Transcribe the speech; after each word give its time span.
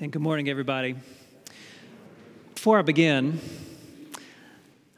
and 0.00 0.12
good 0.12 0.22
morning, 0.22 0.48
everybody. 0.48 0.94
Before 2.54 2.78
I 2.78 2.82
begin, 2.82 3.40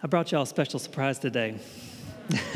I 0.03 0.07
brought 0.07 0.31
y'all 0.31 0.43
a 0.43 0.47
special 0.47 0.79
surprise 0.79 1.19
today. 1.19 1.59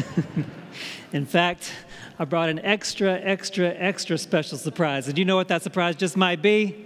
In 1.13 1.25
fact, 1.25 1.73
I 2.19 2.27
brought 2.27 2.51
an 2.51 2.59
extra, 2.59 3.15
extra, 3.15 3.69
extra 3.69 4.19
special 4.19 4.59
surprise. 4.59 5.09
And 5.09 5.17
you 5.17 5.25
know 5.25 5.37
what 5.37 5.49
that 5.49 5.63
surprise 5.63 5.97
just 5.97 6.19
might 6.19 6.43
be? 6.43 6.77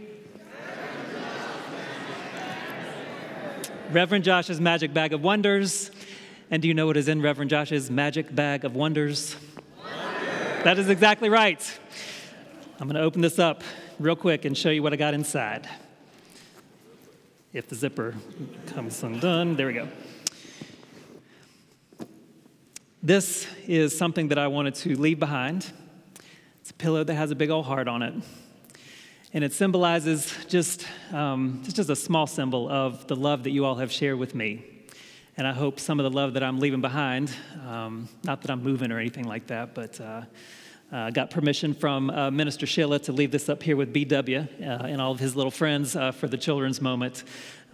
Reverend 3.91 4.23
Josh's 4.23 4.61
magic 4.61 4.95
bag 4.95 5.13
of 5.13 5.25
wonders. 5.25 5.91
And 6.53 6.63
do 6.63 6.69
you 6.69 6.75
know 6.75 6.87
what 6.87 6.97
is 6.97 7.09
in 7.09 7.21
Reverend 7.21 7.51
Josh's 7.51 7.91
magic 7.91 8.33
bag 8.33 8.65
of 8.65 8.77
wonders? 8.77 9.35
Wonders. 9.83 10.63
That 10.63 10.79
is 10.79 10.89
exactly 10.89 11.29
right. 11.29 11.79
I'm 12.79 12.87
going 12.87 12.95
to 12.95 13.03
open 13.03 13.23
this 13.23 13.41
up 13.41 13.65
real 13.99 14.15
quick 14.15 14.45
and 14.45 14.57
show 14.57 14.71
you 14.71 14.81
what 14.81 14.93
I 14.93 14.97
got 14.97 15.13
inside. 15.13 15.69
If 17.53 17.69
the 17.69 17.75
zipper 17.75 18.15
comes 18.67 19.03
undone, 19.03 19.57
there 19.57 19.67
we 19.67 19.73
go. 19.73 19.89
This 23.03 23.47
is 23.67 23.97
something 23.97 24.29
that 24.29 24.39
I 24.39 24.47
wanted 24.47 24.77
to 24.77 24.95
leave 24.97 25.19
behind. 25.19 25.73
It's 26.61 26.71
a 26.71 26.75
pillow 26.75 27.03
that 27.03 27.15
has 27.15 27.33
a 27.33 27.35
big 27.35 27.51
old 27.51 27.65
heart 27.65 27.89
on 27.89 28.03
it. 28.03 28.15
And 29.33 29.43
it 29.43 29.53
symbolizes 29.53 30.33
just, 30.47 30.87
um, 31.13 31.63
it's 31.65 31.75
just 31.75 31.91
a 31.91 31.97
small 31.97 32.27
symbol 32.27 32.69
of 32.69 33.07
the 33.09 33.17
love 33.17 33.43
that 33.45 33.51
you 33.51 33.65
all 33.65 33.77
have 33.77 33.91
shared 33.91 34.19
with 34.19 34.35
me. 34.35 34.65
And 35.37 35.47
I 35.47 35.53
hope 35.53 35.81
some 35.81 35.99
of 35.99 36.05
the 36.05 36.17
love 36.17 36.35
that 36.35 36.43
I'm 36.45 36.61
leaving 36.61 36.81
behind, 36.81 37.33
um, 37.67 38.09
not 38.23 38.43
that 38.43 38.51
I'm 38.51 38.63
moving 38.63 38.93
or 38.93 38.99
anything 38.99 39.25
like 39.25 39.49
that, 39.49 39.75
but 39.75 40.01
uh, 40.01 40.23
uh, 40.91 41.11
got 41.11 41.31
permission 41.31 41.75
from 41.75 42.09
uh, 42.11 42.31
Minister 42.31 42.67
Sheila 42.67 42.99
to 43.01 43.13
leave 43.13 43.31
this 43.31 43.49
up 43.49 43.63
here 43.63 43.77
with 43.77 43.93
BW 43.93 44.47
uh, 44.61 44.87
and 44.87 45.01
all 45.01 45.13
of 45.13 45.21
his 45.21 45.37
little 45.37 45.51
friends 45.51 45.95
uh, 45.95 46.13
for 46.13 46.29
the 46.29 46.39
children's 46.39 46.81
moment. 46.81 47.25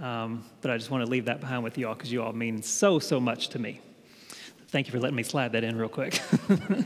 Um, 0.00 0.45
but 0.60 0.70
I 0.73 0.77
just 0.77 0.90
want 0.90 1.04
to 1.04 1.10
leave 1.10 1.27
that 1.27 1.40
behind 1.40 1.62
with 1.62 1.79
you 1.79 1.87
all 1.88 1.95
because 1.95 2.10
you 2.10 2.23
all 2.23 2.32
mean 2.32 2.62
so, 2.62 2.98
so 2.98 3.20
much 3.20 3.51
to 3.51 3.60
me. 3.60 3.80
Thank 4.68 4.88
you 4.88 4.92
for 4.92 4.98
letting 4.98 5.15
me 5.16 5.23
slide 5.23 5.52
that 5.52 5.62
in 5.62 5.76
real 5.76 5.88
quick. 5.88 6.20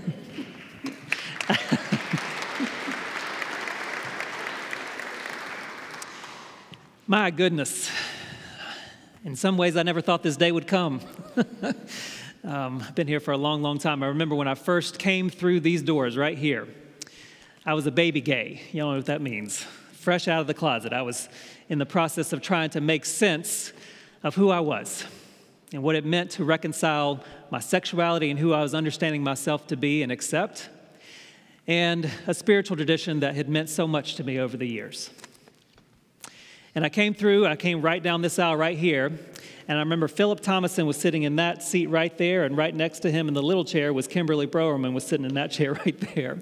My 7.07 7.31
goodness. 7.31 7.91
In 9.25 9.35
some 9.35 9.57
ways, 9.57 9.79
I 9.79 9.83
never 9.83 10.03
thought 10.03 10.23
this 10.23 10.37
day 10.37 10.53
would 10.53 10.67
come. 10.67 11.01
Um, 12.45 12.85
I've 12.87 12.95
been 12.95 13.09
here 13.09 13.19
for 13.19 13.33
a 13.33 13.37
long, 13.37 13.63
long 13.63 13.79
time. 13.79 14.03
I 14.03 14.07
remember 14.07 14.37
when 14.37 14.47
I 14.47 14.55
first 14.55 14.99
came 14.99 15.29
through 15.29 15.61
these 15.61 15.83
doors 15.83 16.17
right 16.17 16.39
here, 16.39 16.69
I 17.67 17.75
was 17.75 17.87
a 17.87 17.91
baby 17.91 18.21
gay. 18.21 18.63
You 18.73 18.81
know 18.81 18.95
what 18.95 19.07
that 19.07 19.21
means. 19.21 19.65
Fresh 19.93 20.29
out 20.29 20.41
of 20.41 20.47
the 20.47 20.55
closet. 20.55 20.93
I 20.93 21.03
was 21.03 21.29
in 21.69 21.79
the 21.79 21.87
process 21.87 22.33
of 22.33 22.41
trying 22.41 22.71
to 22.71 22.81
make 22.81 23.05
sense 23.05 23.73
of 24.23 24.37
who 24.37 24.51
I 24.51 24.61
was 24.61 25.05
and 25.73 25.83
what 25.83 25.97
it 25.97 26.05
meant 26.05 26.31
to 26.33 26.45
reconcile 26.45 27.25
my 27.51 27.59
sexuality 27.59 28.31
and 28.31 28.39
who 28.39 28.53
I 28.53 28.63
was 28.63 28.73
understanding 28.73 29.23
myself 29.23 29.67
to 29.67 29.77
be 29.77 30.03
and 30.03 30.13
accept, 30.13 30.69
and 31.67 32.11
a 32.27 32.33
spiritual 32.33 32.77
tradition 32.77 33.21
that 33.21 33.35
had 33.35 33.49
meant 33.49 33.69
so 33.69 33.87
much 33.87 34.15
to 34.15 34.25
me 34.25 34.39
over 34.39 34.57
the 34.57 34.67
years. 34.67 35.11
And 36.79 36.85
I 36.85 36.91
came 36.91 37.13
through, 37.13 37.45
I 37.45 37.57
came 37.57 37.83
right 37.83 38.01
down 38.01 38.23
this 38.23 38.39
aisle 38.39 38.55
right 38.55 38.79
here, 38.79 39.07
and 39.67 39.79
I 39.79 39.81
remember 39.81 40.07
Philip 40.07 40.39
Thomason 40.39 40.87
was 40.87 40.97
sitting 40.97 41.25
in 41.25 41.35
that 41.35 41.61
seat 41.61 41.89
right 41.89 42.17
there, 42.17 42.45
and 42.45 42.57
right 42.57 42.73
next 42.73 43.01
to 43.01 43.11
him 43.11 43.27
in 43.27 43.35
the 43.35 43.43
little 43.43 43.65
chair 43.65 43.93
was 43.93 44.07
Kimberly 44.07 44.47
Browerman 44.47 44.93
was 44.93 45.05
sitting 45.05 45.27
in 45.27 45.35
that 45.35 45.51
chair 45.51 45.73
right 45.73 45.99
there. 46.15 46.39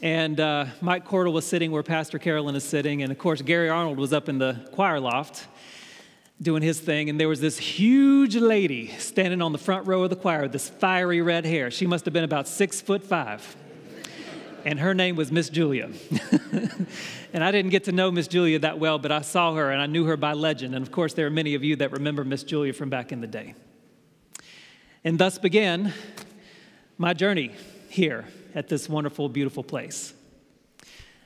And 0.00 0.40
uh, 0.40 0.64
Mike 0.80 1.06
Cordell 1.06 1.34
was 1.34 1.44
sitting 1.44 1.70
where 1.70 1.82
Pastor 1.82 2.18
Carolyn 2.18 2.56
is 2.56 2.64
sitting, 2.64 3.02
and 3.02 3.12
of 3.12 3.18
course 3.18 3.42
Gary 3.42 3.68
Arnold 3.68 3.98
was 3.98 4.14
up 4.14 4.30
in 4.30 4.38
the 4.38 4.56
choir 4.72 4.98
loft 4.98 5.46
doing 6.40 6.62
his 6.62 6.80
thing, 6.80 7.10
and 7.10 7.20
there 7.20 7.28
was 7.28 7.42
this 7.42 7.58
huge 7.58 8.36
lady 8.36 8.88
standing 8.92 9.42
on 9.42 9.52
the 9.52 9.58
front 9.58 9.86
row 9.86 10.02
of 10.02 10.08
the 10.08 10.16
choir 10.16 10.48
this 10.48 10.70
fiery 10.70 11.20
red 11.20 11.44
hair. 11.44 11.70
She 11.70 11.86
must 11.86 12.06
have 12.06 12.14
been 12.14 12.24
about 12.24 12.48
six 12.48 12.80
foot 12.80 13.04
five 13.04 13.54
and 14.64 14.80
her 14.80 14.94
name 14.94 15.16
was 15.16 15.32
Miss 15.32 15.48
Julia. 15.48 15.90
and 17.32 17.44
I 17.44 17.50
didn't 17.50 17.70
get 17.70 17.84
to 17.84 17.92
know 17.92 18.10
Miss 18.10 18.28
Julia 18.28 18.58
that 18.60 18.78
well, 18.78 18.98
but 18.98 19.12
I 19.12 19.22
saw 19.22 19.54
her 19.54 19.70
and 19.70 19.80
I 19.80 19.86
knew 19.86 20.04
her 20.04 20.16
by 20.16 20.32
legend. 20.32 20.74
And 20.74 20.84
of 20.84 20.92
course, 20.92 21.14
there 21.14 21.26
are 21.26 21.30
many 21.30 21.54
of 21.54 21.64
you 21.64 21.76
that 21.76 21.92
remember 21.92 22.24
Miss 22.24 22.42
Julia 22.42 22.72
from 22.72 22.90
back 22.90 23.12
in 23.12 23.20
the 23.20 23.26
day. 23.26 23.54
And 25.04 25.18
thus 25.18 25.38
began 25.38 25.92
my 26.98 27.12
journey 27.12 27.50
here 27.88 28.26
at 28.54 28.68
this 28.68 28.88
wonderful, 28.88 29.28
beautiful 29.28 29.64
place. 29.64 30.14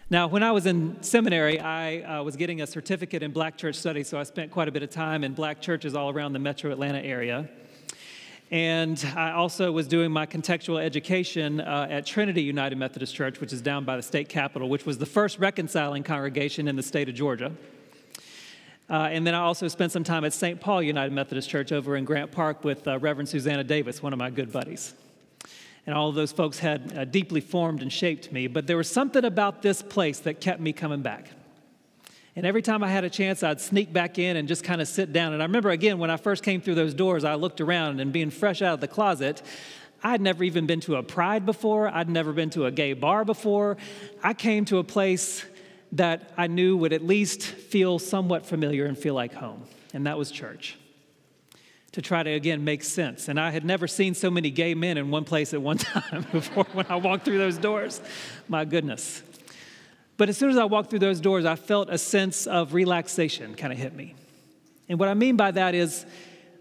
Now, 0.08 0.28
when 0.28 0.44
I 0.44 0.52
was 0.52 0.66
in 0.66 1.02
seminary, 1.02 1.58
I 1.58 1.98
uh, 2.00 2.22
was 2.22 2.36
getting 2.36 2.62
a 2.62 2.66
certificate 2.66 3.24
in 3.24 3.32
black 3.32 3.58
church 3.58 3.74
studies, 3.74 4.08
so 4.08 4.18
I 4.18 4.22
spent 4.22 4.52
quite 4.52 4.68
a 4.68 4.70
bit 4.70 4.84
of 4.84 4.90
time 4.90 5.24
in 5.24 5.34
black 5.34 5.60
churches 5.60 5.96
all 5.96 6.10
around 6.10 6.32
the 6.32 6.38
metro 6.38 6.70
Atlanta 6.70 7.00
area. 7.00 7.48
And 8.50 9.04
I 9.16 9.32
also 9.32 9.72
was 9.72 9.88
doing 9.88 10.12
my 10.12 10.24
contextual 10.24 10.80
education 10.80 11.60
uh, 11.60 11.88
at 11.90 12.06
Trinity 12.06 12.42
United 12.42 12.78
Methodist 12.78 13.12
Church, 13.12 13.40
which 13.40 13.52
is 13.52 13.60
down 13.60 13.84
by 13.84 13.96
the 13.96 14.02
state 14.02 14.28
capitol, 14.28 14.68
which 14.68 14.86
was 14.86 14.98
the 14.98 15.06
first 15.06 15.40
reconciling 15.40 16.04
congregation 16.04 16.68
in 16.68 16.76
the 16.76 16.82
state 16.82 17.08
of 17.08 17.16
Georgia. 17.16 17.50
Uh, 18.88 19.08
and 19.10 19.26
then 19.26 19.34
I 19.34 19.40
also 19.40 19.66
spent 19.66 19.90
some 19.90 20.04
time 20.04 20.24
at 20.24 20.32
St. 20.32 20.60
Paul 20.60 20.80
United 20.80 21.12
Methodist 21.12 21.50
Church 21.50 21.72
over 21.72 21.96
in 21.96 22.04
Grant 22.04 22.30
Park 22.30 22.62
with 22.62 22.86
uh, 22.86 23.00
Reverend 23.00 23.28
Susanna 23.28 23.64
Davis, 23.64 24.00
one 24.00 24.12
of 24.12 24.18
my 24.20 24.30
good 24.30 24.52
buddies. 24.52 24.94
And 25.84 25.94
all 25.94 26.08
of 26.08 26.14
those 26.14 26.30
folks 26.30 26.60
had 26.60 26.96
uh, 26.96 27.04
deeply 27.04 27.40
formed 27.40 27.82
and 27.82 27.92
shaped 27.92 28.30
me, 28.30 28.46
but 28.46 28.68
there 28.68 28.76
was 28.76 28.88
something 28.88 29.24
about 29.24 29.62
this 29.62 29.82
place 29.82 30.20
that 30.20 30.40
kept 30.40 30.60
me 30.60 30.72
coming 30.72 31.02
back. 31.02 31.30
And 32.36 32.44
every 32.44 32.60
time 32.60 32.84
I 32.84 32.88
had 32.88 33.02
a 33.02 33.10
chance, 33.10 33.42
I'd 33.42 33.62
sneak 33.62 33.92
back 33.92 34.18
in 34.18 34.36
and 34.36 34.46
just 34.46 34.62
kind 34.62 34.82
of 34.82 34.88
sit 34.88 35.12
down. 35.12 35.32
And 35.32 35.42
I 35.42 35.46
remember 35.46 35.70
again, 35.70 35.98
when 35.98 36.10
I 36.10 36.18
first 36.18 36.42
came 36.42 36.60
through 36.60 36.74
those 36.74 36.92
doors, 36.92 37.24
I 37.24 37.34
looked 37.34 37.62
around 37.62 37.98
and 37.98 38.12
being 38.12 38.28
fresh 38.28 38.60
out 38.60 38.74
of 38.74 38.80
the 38.80 38.88
closet, 38.88 39.42
I'd 40.02 40.20
never 40.20 40.44
even 40.44 40.66
been 40.66 40.80
to 40.80 40.96
a 40.96 41.02
pride 41.02 41.46
before. 41.46 41.88
I'd 41.88 42.08
never 42.08 42.32
been 42.32 42.50
to 42.50 42.66
a 42.66 42.70
gay 42.70 42.92
bar 42.92 43.24
before. 43.24 43.76
I 44.22 44.34
came 44.34 44.64
to 44.66 44.78
a 44.78 44.84
place 44.84 45.44
that 45.92 46.32
I 46.36 46.46
knew 46.46 46.76
would 46.76 46.92
at 46.92 47.02
least 47.02 47.42
feel 47.42 47.98
somewhat 47.98 48.44
familiar 48.44 48.86
and 48.86 48.98
feel 48.98 49.14
like 49.14 49.32
home, 49.32 49.62
and 49.94 50.06
that 50.06 50.18
was 50.18 50.30
church. 50.30 50.76
To 51.92 52.02
try 52.02 52.22
to 52.22 52.30
again 52.30 52.62
make 52.62 52.84
sense. 52.84 53.28
And 53.28 53.40
I 53.40 53.50
had 53.50 53.64
never 53.64 53.88
seen 53.88 54.12
so 54.14 54.30
many 54.30 54.50
gay 54.50 54.74
men 54.74 54.98
in 54.98 55.10
one 55.10 55.24
place 55.24 55.54
at 55.54 55.62
one 55.62 55.78
time 55.78 56.26
before 56.30 56.66
when 56.74 56.84
I 56.90 56.96
walked 56.96 57.24
through 57.24 57.38
those 57.38 57.56
doors. 57.56 58.02
My 58.48 58.66
goodness. 58.66 59.22
But 60.16 60.28
as 60.28 60.36
soon 60.36 60.50
as 60.50 60.56
I 60.56 60.64
walked 60.64 60.90
through 60.90 61.00
those 61.00 61.20
doors, 61.20 61.44
I 61.44 61.56
felt 61.56 61.90
a 61.90 61.98
sense 61.98 62.46
of 62.46 62.72
relaxation 62.72 63.54
kind 63.54 63.72
of 63.72 63.78
hit 63.78 63.94
me. 63.94 64.14
And 64.88 64.98
what 64.98 65.08
I 65.08 65.14
mean 65.14 65.36
by 65.36 65.50
that 65.50 65.74
is 65.74 66.06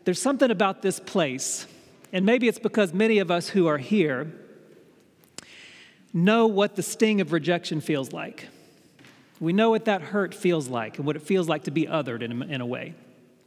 there's 0.03 0.21
something 0.21 0.51
about 0.51 0.81
this 0.81 0.99
place, 0.99 1.65
and 2.11 2.25
maybe 2.25 2.47
it's 2.47 2.59
because 2.59 2.93
many 2.93 3.19
of 3.19 3.31
us 3.31 3.49
who 3.49 3.67
are 3.67 3.77
here 3.77 4.31
know 6.13 6.47
what 6.47 6.75
the 6.75 6.83
sting 6.83 7.21
of 7.21 7.31
rejection 7.31 7.81
feels 7.81 8.11
like. 8.13 8.47
We 9.39 9.51
know 9.51 9.69
what 9.69 9.85
that 9.85 10.01
hurt 10.01 10.33
feels 10.33 10.67
like 10.69 10.97
and 10.97 11.05
what 11.05 11.15
it 11.15 11.21
feels 11.21 11.49
like 11.49 11.63
to 11.63 11.71
be 11.71 11.85
othered 11.87 12.21
in 12.21 12.41
a, 12.41 12.45
in 12.45 12.61
a 12.61 12.65
way. 12.65 12.95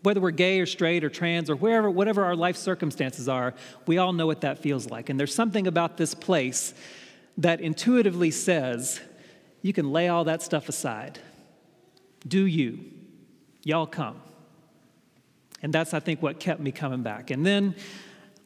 Whether 0.03 0.21
we're 0.21 0.31
gay 0.31 0.61
or 0.61 0.67
straight 0.67 1.03
or 1.03 1.09
trans 1.09 1.51
or 1.51 1.57
wherever, 1.57 1.91
whatever 1.91 2.25
our 2.25 2.37
life 2.37 2.57
circumstances 2.57 3.29
are, 3.29 3.55
we 3.87 3.99
all 3.99 4.13
know 4.13 4.27
what 4.27 4.43
that 4.43 4.59
feels 4.59 4.91
like. 4.91 5.09
And 5.09 5.19
there's 5.19 5.35
something 5.35 5.67
about 5.67 5.97
this 5.97 6.15
place 6.15 6.75
that 7.39 7.61
intuitively 7.61 8.31
says, 8.31 9.01
you 9.63 9.73
can 9.73 9.93
lay 9.93 10.09
all 10.09 10.25
that 10.25 10.43
stuff 10.43 10.69
aside. 10.69 11.19
Do 12.27 12.47
you? 12.47 12.81
Y'all 13.65 13.87
come. 13.87 14.21
And 15.63 15.73
that's, 15.73 15.93
I 15.93 16.01
think, 16.01 16.23
what 16.23 16.39
kept 16.39 16.61
me 16.61 16.71
coming 16.71 17.03
back. 17.03 17.31
And 17.31 17.45
then 17.45 17.75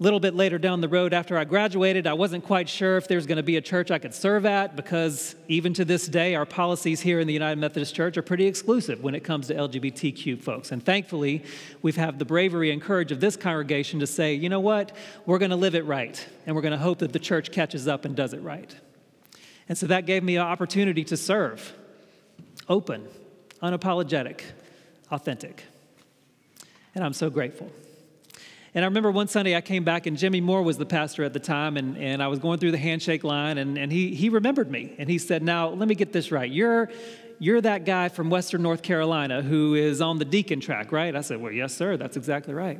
a 0.01 0.03
little 0.03 0.19
bit 0.19 0.35
later 0.35 0.59
down 0.59 0.81
the 0.81 0.89
road, 0.89 1.13
after 1.13 1.39
I 1.39 1.45
graduated, 1.45 2.07
I 2.07 2.15
wasn't 2.15 2.45
quite 2.45 2.69
sure 2.69 2.97
if 2.97 3.07
there's 3.07 3.27
going 3.27 3.37
to 3.37 3.43
be 3.43 3.57
a 3.57 3.61
church 3.61 3.91
I 3.91 3.99
could 3.99 4.15
serve 4.15 4.47
at 4.47 4.75
because 4.75 5.37
even 5.47 5.75
to 5.75 5.85
this 5.85 6.09
day, 6.09 6.35
our 6.35 6.47
policies 6.47 7.01
here 7.01 7.21
in 7.21 7.27
the 7.27 7.33
United 7.33 7.61
Methodist 7.61 7.95
Church 7.95 8.17
are 8.17 8.23
pretty 8.23 8.47
exclusive 8.47 9.03
when 9.03 9.15
it 9.15 9.23
comes 9.23 9.47
to 9.49 9.55
LGBTQ 9.55 10.43
folks. 10.43 10.73
And 10.73 10.85
thankfully, 10.85 11.45
we've 11.83 11.97
had 11.97 12.19
the 12.19 12.25
bravery 12.25 12.73
and 12.73 12.81
courage 12.83 13.13
of 13.13 13.21
this 13.21 13.37
congregation 13.37 14.01
to 14.01 14.07
say, 14.07 14.35
you 14.35 14.49
know 14.49 14.61
what, 14.61 14.97
we're 15.27 15.39
going 15.39 15.51
to 15.51 15.57
live 15.57 15.75
it 15.75 15.85
right, 15.85 16.27
and 16.47 16.57
we're 16.57 16.63
going 16.63 16.73
to 16.73 16.79
hope 16.79 16.99
that 16.99 17.13
the 17.13 17.21
church 17.21 17.53
catches 17.53 17.87
up 17.87 18.05
and 18.05 18.17
does 18.17 18.33
it 18.33 18.41
right. 18.43 18.75
And 19.73 19.79
so 19.79 19.87
that 19.87 20.05
gave 20.05 20.23
me 20.23 20.37
an 20.37 20.43
opportunity 20.43 21.03
to 21.05 21.17
serve 21.17 21.73
open, 22.69 23.09
unapologetic, 23.63 24.43
authentic. 25.11 25.65
And 26.95 27.03
I'm 27.03 27.15
so 27.15 27.31
grateful. 27.31 27.73
And 28.75 28.85
I 28.85 28.89
remember 28.89 29.11
one 29.11 29.29
Sunday 29.29 29.57
I 29.57 29.63
came 29.63 29.83
back 29.83 30.05
and 30.05 30.19
Jimmy 30.19 30.43
Moore 30.43 30.63
was 30.63 30.77
the 30.77 30.85
pastor 30.85 31.25
at 31.25 31.33
the 31.33 31.41
time, 31.41 31.79
and, 31.79 31.97
and 31.97 32.23
I 32.23 32.29
was 32.29 32.39
going 32.39 32.59
through 32.59 32.73
the 32.73 32.77
handshake 32.77 33.25
line, 33.25 33.57
and, 33.57 33.79
and 33.79 33.91
he, 33.91 34.15
he 34.15 34.29
remembered 34.29 34.71
me. 34.71 34.95
And 34.99 35.09
he 35.09 35.17
said, 35.17 35.43
Now, 35.43 35.71
let 35.71 35.89
me 35.89 35.95
get 35.95 36.13
this 36.13 36.31
right. 36.31 36.51
You're, 36.51 36.91
you're 37.39 37.63
that 37.63 37.87
guy 37.87 38.11
from 38.11 38.29
Western 38.29 38.61
North 38.61 38.83
Carolina 38.83 39.41
who 39.41 39.75
is 39.75 40.03
on 40.03 40.19
the 40.19 40.27
deacon 40.27 40.61
track, 40.61 40.93
right? 40.93 41.17
I 41.17 41.23
said, 41.23 41.41
Well, 41.41 41.51
yes, 41.51 41.75
sir, 41.75 41.97
that's 41.97 42.19
exactly 42.19 42.53
right. 42.53 42.79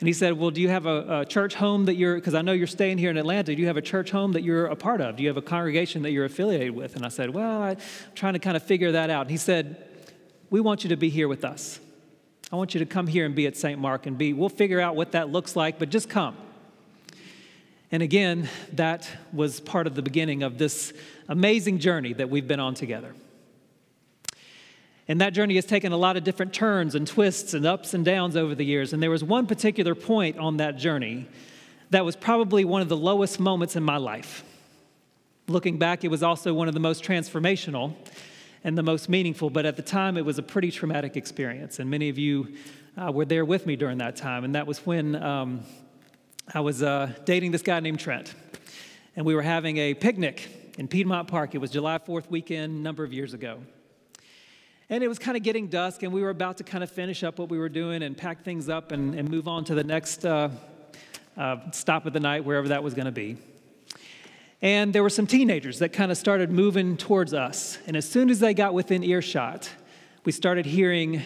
And 0.00 0.08
he 0.08 0.12
said, 0.12 0.32
Well, 0.32 0.50
do 0.50 0.60
you 0.60 0.68
have 0.70 0.86
a, 0.86 1.20
a 1.20 1.24
church 1.24 1.54
home 1.54 1.84
that 1.84 1.94
you're, 1.94 2.16
because 2.16 2.34
I 2.34 2.42
know 2.42 2.52
you're 2.52 2.66
staying 2.66 2.98
here 2.98 3.10
in 3.10 3.16
Atlanta, 3.16 3.54
do 3.54 3.60
you 3.60 3.68
have 3.68 3.76
a 3.76 3.82
church 3.82 4.10
home 4.10 4.32
that 4.32 4.42
you're 4.42 4.66
a 4.66 4.76
part 4.76 5.00
of? 5.00 5.16
Do 5.16 5.22
you 5.22 5.28
have 5.28 5.36
a 5.36 5.42
congregation 5.42 6.02
that 6.02 6.10
you're 6.10 6.24
affiliated 6.24 6.74
with? 6.74 6.96
And 6.96 7.04
I 7.04 7.08
said, 7.08 7.30
Well, 7.30 7.62
I'm 7.62 7.76
trying 8.14 8.32
to 8.32 8.38
kind 8.38 8.56
of 8.56 8.62
figure 8.62 8.92
that 8.92 9.10
out. 9.10 9.22
And 9.22 9.30
he 9.30 9.36
said, 9.36 9.86
we 10.50 10.60
want 10.60 10.82
you 10.82 10.90
to 10.90 10.96
be 10.96 11.08
here 11.08 11.28
with 11.28 11.44
us. 11.44 11.78
I 12.52 12.56
want 12.56 12.74
you 12.74 12.80
to 12.80 12.86
come 12.86 13.06
here 13.06 13.24
and 13.24 13.34
be 13.34 13.46
at 13.46 13.56
St. 13.56 13.80
Mark 13.80 14.06
and 14.06 14.18
be, 14.18 14.32
we'll 14.32 14.48
figure 14.48 14.80
out 14.80 14.96
what 14.96 15.12
that 15.12 15.30
looks 15.30 15.54
like, 15.54 15.78
but 15.78 15.88
just 15.88 16.10
come. 16.10 16.36
And 17.92 18.02
again, 18.02 18.48
that 18.72 19.08
was 19.32 19.60
part 19.60 19.86
of 19.86 19.94
the 19.94 20.02
beginning 20.02 20.42
of 20.42 20.58
this 20.58 20.92
amazing 21.28 21.78
journey 21.78 22.12
that 22.14 22.28
we've 22.28 22.46
been 22.46 22.60
on 22.60 22.74
together. 22.74 23.14
And 25.10 25.20
that 25.20 25.32
journey 25.32 25.56
has 25.56 25.64
taken 25.64 25.90
a 25.90 25.96
lot 25.96 26.16
of 26.16 26.22
different 26.22 26.52
turns 26.52 26.94
and 26.94 27.04
twists 27.04 27.52
and 27.52 27.66
ups 27.66 27.94
and 27.94 28.04
downs 28.04 28.36
over 28.36 28.54
the 28.54 28.64
years. 28.64 28.92
And 28.92 29.02
there 29.02 29.10
was 29.10 29.24
one 29.24 29.48
particular 29.48 29.96
point 29.96 30.38
on 30.38 30.58
that 30.58 30.76
journey 30.76 31.26
that 31.90 32.04
was 32.04 32.14
probably 32.14 32.64
one 32.64 32.80
of 32.80 32.88
the 32.88 32.96
lowest 32.96 33.40
moments 33.40 33.74
in 33.74 33.82
my 33.82 33.96
life. 33.96 34.44
Looking 35.48 35.78
back, 35.78 36.04
it 36.04 36.12
was 36.12 36.22
also 36.22 36.54
one 36.54 36.68
of 36.68 36.74
the 36.74 36.80
most 36.80 37.02
transformational 37.02 37.96
and 38.62 38.78
the 38.78 38.84
most 38.84 39.08
meaningful, 39.08 39.50
but 39.50 39.66
at 39.66 39.74
the 39.74 39.82
time 39.82 40.16
it 40.16 40.24
was 40.24 40.38
a 40.38 40.44
pretty 40.44 40.70
traumatic 40.70 41.16
experience. 41.16 41.80
And 41.80 41.90
many 41.90 42.08
of 42.08 42.16
you 42.16 42.54
uh, 42.96 43.10
were 43.10 43.24
there 43.24 43.44
with 43.44 43.66
me 43.66 43.74
during 43.74 43.98
that 43.98 44.14
time. 44.14 44.44
And 44.44 44.54
that 44.54 44.68
was 44.68 44.86
when 44.86 45.16
um, 45.16 45.62
I 46.54 46.60
was 46.60 46.84
uh, 46.84 47.10
dating 47.24 47.50
this 47.50 47.62
guy 47.62 47.80
named 47.80 47.98
Trent. 47.98 48.32
And 49.16 49.26
we 49.26 49.34
were 49.34 49.42
having 49.42 49.76
a 49.78 49.92
picnic 49.92 50.72
in 50.78 50.86
Piedmont 50.86 51.26
Park. 51.26 51.56
It 51.56 51.58
was 51.58 51.72
July 51.72 51.98
4th 51.98 52.30
weekend, 52.30 52.78
a 52.78 52.80
number 52.80 53.02
of 53.02 53.12
years 53.12 53.34
ago. 53.34 53.58
And 54.90 55.04
it 55.04 55.08
was 55.08 55.20
kind 55.20 55.36
of 55.36 55.44
getting 55.44 55.68
dusk, 55.68 56.02
and 56.02 56.12
we 56.12 56.20
were 56.20 56.30
about 56.30 56.58
to 56.58 56.64
kind 56.64 56.82
of 56.82 56.90
finish 56.90 57.22
up 57.22 57.38
what 57.38 57.48
we 57.48 57.60
were 57.60 57.68
doing 57.68 58.02
and 58.02 58.16
pack 58.16 58.42
things 58.42 58.68
up 58.68 58.90
and, 58.90 59.14
and 59.14 59.30
move 59.30 59.46
on 59.46 59.64
to 59.66 59.76
the 59.76 59.84
next 59.84 60.26
uh, 60.26 60.48
uh, 61.36 61.70
stop 61.70 62.06
of 62.06 62.12
the 62.12 62.18
night, 62.18 62.44
wherever 62.44 62.66
that 62.66 62.82
was 62.82 62.92
going 62.92 63.06
to 63.06 63.12
be. 63.12 63.36
And 64.60 64.92
there 64.92 65.04
were 65.04 65.08
some 65.08 65.28
teenagers 65.28 65.78
that 65.78 65.92
kind 65.92 66.10
of 66.10 66.18
started 66.18 66.50
moving 66.50 66.96
towards 66.96 67.32
us. 67.32 67.78
And 67.86 67.96
as 67.96 68.04
soon 68.04 68.30
as 68.30 68.40
they 68.40 68.52
got 68.52 68.74
within 68.74 69.04
earshot, 69.04 69.70
we 70.24 70.32
started 70.32 70.66
hearing 70.66 71.22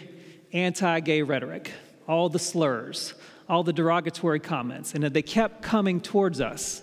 anti 0.53 1.01
gay 1.01 1.23
rhetoric, 1.23 1.73
all 2.07 2.29
the 2.29 2.39
slurs, 2.39 3.15
all 3.49 3.63
the 3.63 3.73
derogatory 3.73 4.41
comments. 4.41 4.95
And 4.95 5.05
they 5.05 5.23
kept 5.23 5.63
coming 5.63 6.03
towards 6.03 6.39
us. 6.39 6.83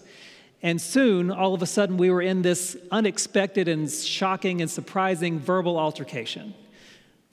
And 0.64 0.82
soon, 0.82 1.30
all 1.30 1.54
of 1.54 1.62
a 1.62 1.68
sudden, 1.68 1.98
we 1.98 2.10
were 2.10 2.24
in 2.24 2.42
this 2.42 2.76
unexpected 2.90 3.68
and 3.68 3.88
shocking 3.88 4.62
and 4.62 4.70
surprising 4.70 5.40
verbal 5.40 5.78
altercation 5.78 6.56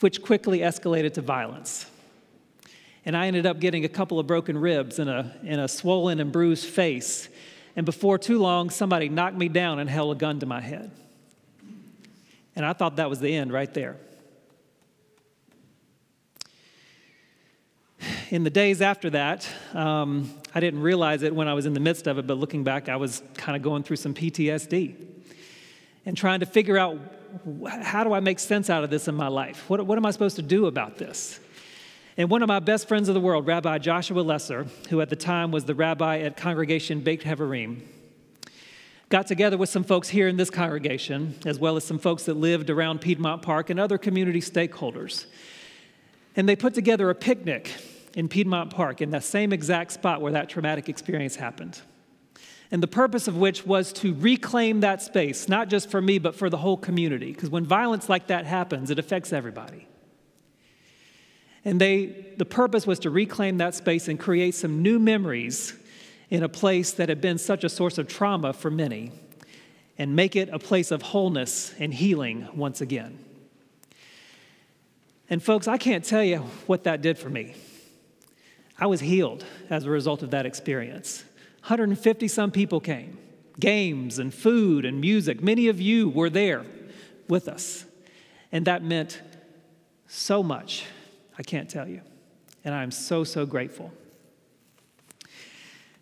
which 0.01 0.23
quickly 0.23 0.61
escalated 0.61 1.15
to 1.15 1.21
violence. 1.21 1.87
And 3.05 3.17
I 3.17 3.27
ended 3.27 3.47
up 3.47 3.59
getting 3.59 3.85
a 3.85 3.89
couple 3.89 4.19
of 4.19 4.27
broken 4.27 4.59
ribs 4.59 4.99
and 4.99 5.09
a, 5.09 5.35
and 5.45 5.61
a 5.61 5.69
swollen 5.69 6.21
and 6.21 6.31
bruised 6.31 6.67
face. 6.67 7.29
And 7.75 7.87
before 7.87 8.19
too 8.19 8.39
long, 8.39 8.71
somebody 8.71 9.09
knocked 9.09 9.37
me 9.37 9.49
down 9.49 9.79
and 9.79 9.89
held 9.89 10.17
a 10.17 10.19
gun 10.19 10.41
to 10.41 10.47
my 10.47 10.61
head. 10.61 10.91
And 12.55 12.67
I 12.67 12.73
thought 12.73 12.97
that 12.97 13.09
was 13.09 13.21
the 13.21 13.35
end 13.35 13.53
right 13.53 13.73
there. 13.73 13.97
In 18.31 18.45
the 18.45 18.51
days 18.51 18.83
after 18.83 19.11
that, 19.11 19.49
um, 19.73 20.31
I 20.55 20.61
didn't 20.61 20.83
realize 20.83 21.23
it 21.23 21.35
when 21.35 21.49
I 21.49 21.55
was 21.55 21.67
in 21.67 21.73
the 21.73 21.81
midst 21.81 22.07
of 22.07 22.19
it, 22.19 22.27
but 22.27 22.37
looking 22.37 22.63
back, 22.63 22.89
I 22.89 22.97
was 22.97 23.23
kind 23.35 23.57
of 23.57 23.63
going 23.63 23.85
through 23.85 23.97
some 23.97 24.13
PTSD 24.13 24.95
and 26.05 26.17
trying 26.17 26.41
to 26.41 26.47
figure 26.47 26.77
out 26.77 26.99
how 27.69 28.05
do 28.05 28.13
I 28.13 28.21
make 28.21 28.39
sense 28.39 28.71
out 28.71 28.85
of 28.85 28.91
this 28.91 29.09
in 29.09 29.15
my 29.15 29.29
life? 29.29 29.69
What, 29.69 29.85
what 29.87 29.99
am 29.99 30.07
I 30.07 30.11
supposed 30.11 30.37
to 30.37 30.43
do 30.43 30.67
about 30.67 30.99
this? 30.99 31.41
And 32.17 32.29
one 32.29 32.43
of 32.43 32.49
my 32.49 32.59
best 32.59 32.89
friends 32.89 33.09
of 33.09 33.15
the 33.15 33.21
world, 33.21 33.47
Rabbi 33.47 33.79
Joshua 33.79 34.21
Lesser, 34.21 34.67
who 34.91 35.01
at 35.01 35.09
the 35.09 35.17
time 35.17 35.53
was 35.53 35.65
the 35.65 35.75
rabbi 35.75 36.19
at 36.19 36.37
Congregation 36.37 37.01
Bet 37.01 37.21
Haverim, 37.21 37.83
got 39.09 39.27
together 39.27 39.57
with 39.57 39.69
some 39.69 39.85
folks 39.85 40.09
here 40.09 40.29
in 40.29 40.37
this 40.37 40.51
congregation, 40.51 41.35
as 41.47 41.59
well 41.59 41.77
as 41.77 41.85
some 41.85 41.99
folks 41.99 42.25
that 42.25 42.35
lived 42.35 42.71
around 42.71 43.01
Piedmont 43.01 43.43
Park 43.43 43.71
and 43.71 43.79
other 43.79 43.99
community 43.99 44.41
stakeholders. 44.41 45.27
And 46.35 46.49
they 46.49 46.57
put 46.57 46.75
together 46.75 47.09
a 47.09 47.15
picnic 47.15 47.73
in 48.15 48.29
Piedmont 48.29 48.71
Park 48.71 49.01
in 49.01 49.11
that 49.11 49.25
same 49.25 49.53
exact 49.53 49.93
spot 49.93 50.21
where 50.21 50.33
that 50.33 50.49
traumatic 50.49 50.89
experience 50.89 51.37
happened 51.37 51.81
and 52.71 52.83
the 52.83 52.89
purpose 52.89 53.29
of 53.29 53.37
which 53.37 53.67
was 53.67 53.93
to 53.95 54.15
reclaim 54.15 54.81
that 54.81 55.01
space, 55.01 55.49
not 55.49 55.69
just 55.69 55.91
for 55.91 56.03
me, 56.03 56.19
but 56.19 56.35
for 56.35 56.51
the 56.51 56.59
whole 56.59 56.77
community. 56.77 57.33
Because 57.33 57.49
when 57.49 57.65
violence 57.65 58.09
like 58.09 58.27
that 58.27 58.45
happens, 58.45 58.91
it 58.91 58.99
affects 58.99 59.33
everybody. 59.33 59.87
And 61.65 61.81
they, 61.81 62.27
the 62.37 62.45
purpose 62.45 62.87
was 62.87 62.99
to 63.01 63.11
reclaim 63.11 63.59
that 63.59 63.75
space 63.75 64.09
and 64.09 64.19
create 64.19 64.55
some 64.55 64.83
new 64.83 64.99
memories 64.99 65.75
in 66.31 66.43
a 66.43 66.49
place 66.49 66.93
that 66.93 67.09
had 67.09 67.21
been 67.21 67.39
such 67.39 67.65
a 67.65 67.69
source 67.69 67.97
of 67.97 68.07
trauma 68.07 68.53
for 68.53 68.71
many, 68.71 69.13
and 69.97 70.15
make 70.15 70.37
it 70.37 70.49
a 70.51 70.59
place 70.59 70.91
of 70.91 71.03
wholeness 71.03 71.75
and 71.79 71.93
healing 71.93 72.47
once 72.55 72.81
again. 72.81 73.19
And, 75.31 75.43
folks, 75.43 75.67
I 75.67 75.79
can't 75.79 76.05
tell 76.05 76.23
you 76.23 76.39
what 76.67 76.85
that 76.85 77.03
did 77.03 77.19
for 77.19 77.29
me. 77.29 77.55
I 78.79 78.87
was 78.87 79.01
healed 79.01 79.45
as 79.71 79.85
a 79.85 79.91
result 79.91 80.23
of 80.23 80.31
that 80.31 80.47
experience. 80.47 81.25
150 81.69 82.29
some 82.29 82.51
people 82.51 82.81
came. 82.81 83.19
Games 83.61 84.19
and 84.19 84.33
food 84.33 84.87
and 84.87 85.03
music. 85.03 85.43
Many 85.43 85.69
of 85.69 85.79
you 85.79 86.09
were 86.09 86.31
there 86.31 86.65
with 87.29 87.47
us. 87.47 87.85
And 88.51 88.67
that 88.67 88.83
meant 88.83 89.21
so 90.07 90.43
much. 90.43 90.87
I 91.39 91.43
can't 91.43 91.69
tell 91.69 91.87
you. 91.87 92.01
And 92.65 92.75
I'm 92.75 92.91
so, 92.91 93.23
so 93.23 93.45
grateful. 93.45 93.93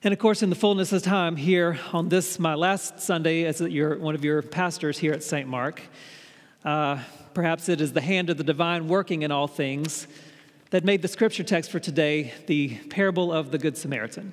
And 0.05 0.13
of 0.13 0.21
course, 0.21 0.41
in 0.41 0.51
the 0.51 0.57
fullness 0.57 0.93
of 0.93 1.03
time 1.03 1.35
here 1.35 1.81
on 1.93 2.11
this, 2.11 2.39
my 2.39 2.55
last 2.55 3.01
Sunday 3.01 3.45
as 3.45 3.61
your, 3.61 3.99
one 3.99 4.15
of 4.15 4.25
your 4.25 4.43
pastors 4.43 4.97
here 4.99 5.13
at 5.13 5.25
St. 5.25 5.49
Mark, 5.49 5.83
uh, 6.65 7.03
perhaps 7.35 7.69
it 7.69 7.81
is 7.81 7.93
the 7.93 8.01
hand 8.01 8.31
of 8.31 8.37
the 8.37 8.45
divine 8.45 8.87
working 8.87 9.23
in 9.23 9.33
all 9.33 9.49
things 9.49 10.07
that 10.71 10.85
made 10.85 11.03
the 11.03 11.09
scripture 11.09 11.43
text 11.43 11.73
for 11.73 11.81
today 11.81 12.33
the 12.47 12.77
parable 12.89 13.33
of 13.33 13.51
the 13.51 13.59
Good 13.59 13.77
Samaritan 13.77 14.33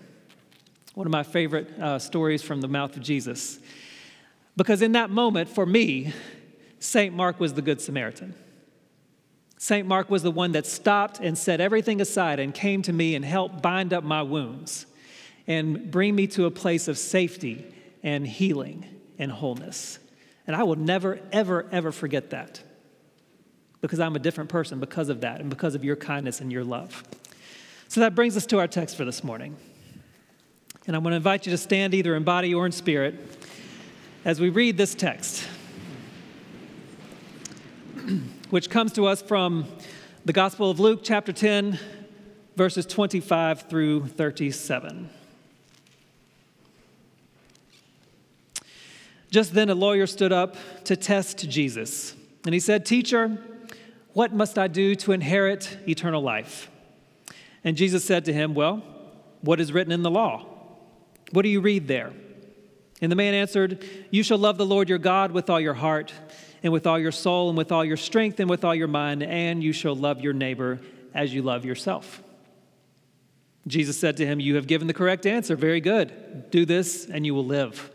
one 0.94 1.08
of 1.08 1.12
my 1.12 1.24
favorite 1.24 1.70
uh, 1.80 1.98
stories 1.98 2.42
from 2.44 2.62
the 2.62 2.68
mouth 2.68 2.96
of 2.96 3.02
Jesus. 3.02 3.60
Because 4.56 4.82
in 4.82 4.92
that 4.92 5.10
moment, 5.10 5.50
for 5.50 5.66
me, 5.66 6.14
St. 6.80 7.16
Mark 7.16 7.40
was 7.40 7.54
the 7.54 7.62
Good 7.62 7.82
Samaritan. 7.82 8.36
St. 9.58 9.88
Mark 9.88 10.10
was 10.10 10.24
the 10.24 10.32
one 10.32 10.52
that 10.52 10.66
stopped 10.66 11.20
and 11.20 11.38
set 11.38 11.62
everything 11.62 12.02
aside 12.02 12.40
and 12.40 12.54
came 12.54 12.82
to 12.84 12.94
me 12.94 13.16
and 13.16 13.24
helped 13.24 13.62
bind 13.62 13.94
up 13.94 14.04
my 14.04 14.22
wounds 14.22 14.86
and 15.48 15.90
bring 15.90 16.16
me 16.16 16.28
to 16.28 16.46
a 16.46 16.52
place 16.52 16.88
of 16.88 16.98
safety 16.98 17.74
and 18.04 18.28
healing 18.28 18.86
and 19.18 19.32
wholeness. 19.32 20.00
And 20.46 20.56
I 20.56 20.64
will 20.64 20.76
never, 20.76 21.22
ever, 21.32 21.68
ever 21.72 21.92
forget 21.92 22.32
that 22.32 22.62
because 23.82 24.00
I'm 24.00 24.16
a 24.16 24.20
different 24.20 24.50
person 24.50 24.80
because 24.80 25.10
of 25.10 25.22
that 25.22 25.40
and 25.40 25.50
because 25.50 25.76
of 25.76 25.84
your 25.84 25.96
kindness 25.96 26.42
and 26.42 26.52
your 26.52 26.64
love. 26.64 27.04
So 27.88 28.02
that 28.02 28.16
brings 28.16 28.36
us 28.38 28.46
to 28.48 28.60
our 28.60 28.68
text 28.68 28.98
for 28.98 29.06
this 29.06 29.24
morning. 29.24 29.56
And 30.86 30.98
I'm 30.98 31.02
going 31.04 31.12
to 31.12 31.18
invite 31.18 31.46
you 31.46 31.52
to 31.52 31.58
stand 31.58 31.94
either 31.94 32.14
in 32.14 32.24
body 32.24 32.54
or 32.54 32.66
in 32.66 32.74
spirit 32.74 33.16
as 34.26 34.42
we 34.42 34.50
read 34.50 34.76
this 34.76 34.94
text, 34.94 35.48
which 38.50 38.70
comes 38.70 38.92
to 38.94 39.06
us 39.06 39.22
from 39.22 39.66
the 40.26 40.34
Gospel 40.34 40.70
of 40.70 40.82
Luke, 40.82 41.00
chapter 41.02 41.32
10, 41.32 41.80
verses 42.58 42.86
25 42.86 43.70
through 43.70 44.08
37. 44.08 45.10
Just 49.32 49.54
then, 49.54 49.70
a 49.70 49.76
lawyer 49.76 50.06
stood 50.06 50.34
up 50.34 50.58
to 50.84 50.98
test 50.98 51.50
Jesus, 51.50 52.14
and 52.44 52.54
he 52.54 52.60
said, 52.60 52.86
Teacher, 52.86 53.38
what 54.12 54.34
must 54.34 54.60
I 54.60 54.68
do 54.68 54.96
to 54.96 55.14
inherit 55.14 55.78
eternal 55.88 56.22
life? 56.22 56.70
And 57.64 57.78
Jesus 57.78 58.04
said 58.04 58.26
to 58.26 58.34
him, 58.34 58.54
Well, 58.54 58.84
what 59.40 59.62
is 59.62 59.72
written 59.72 59.94
in 59.94 60.04
the 60.04 60.12
law? 60.12 60.53
What 61.34 61.42
do 61.42 61.50
you 61.50 61.62
read 61.62 61.88
there? 61.88 62.14
And 63.02 63.12
the 63.12 63.16
man 63.16 63.34
answered, 63.34 63.84
You 64.12 64.22
shall 64.22 64.38
love 64.38 64.60
the 64.60 64.68
Lord 64.68 64.88
your 64.88 65.00
God 65.00 65.32
with 65.32 65.50
all 65.50 65.60
your 65.60 65.74
heart, 65.74 66.14
and 66.62 66.72
with 66.72 66.86
all 66.86 67.00
your 67.00 67.12
soul, 67.12 67.50
and 67.50 67.58
with 67.58 67.72
all 67.72 67.84
your 67.84 67.98
strength, 67.98 68.40
and 68.40 68.48
with 68.48 68.64
all 68.64 68.76
your 68.76 68.88
mind, 68.88 69.24
and 69.24 69.64
you 69.64 69.74
shall 69.74 69.96
love 69.96 70.22
your 70.22 70.34
neighbor 70.34 70.80
as 71.12 71.34
you 71.34 71.42
love 71.42 71.66
yourself. 71.66 72.22
Jesus 73.66 74.00
said 74.00 74.18
to 74.18 74.28
him, 74.28 74.40
You 74.40 74.58
have 74.58 74.68
given 74.68 74.88
the 74.88 74.94
correct 74.94 75.26
answer. 75.26 75.56
Very 75.56 75.82
good. 75.82 76.52
Do 76.52 76.68
this, 76.68 77.10
and 77.10 77.26
you 77.26 77.34
will 77.34 77.46
live. 77.46 77.90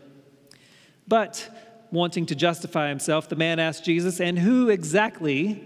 But, 1.07 1.49
wanting 1.91 2.25
to 2.25 2.35
justify 2.35 2.89
himself, 2.89 3.29
the 3.29 3.37
man 3.37 3.57
asked 3.57 3.85
Jesus, 3.85 4.19
And 4.19 4.37
who 4.37 4.67
exactly 4.67 5.63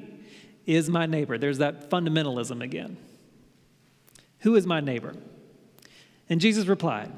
is 0.67 0.91
my 0.91 1.07
neighbor? 1.07 1.39
There's 1.39 1.57
that 1.57 1.89
fundamentalism 1.89 2.61
again. 2.61 2.97
Who 4.41 4.55
is 4.55 4.67
my 4.67 4.79
neighbor? 4.79 5.15
And 6.29 6.39
Jesus 6.39 6.67
replied, 6.67 7.11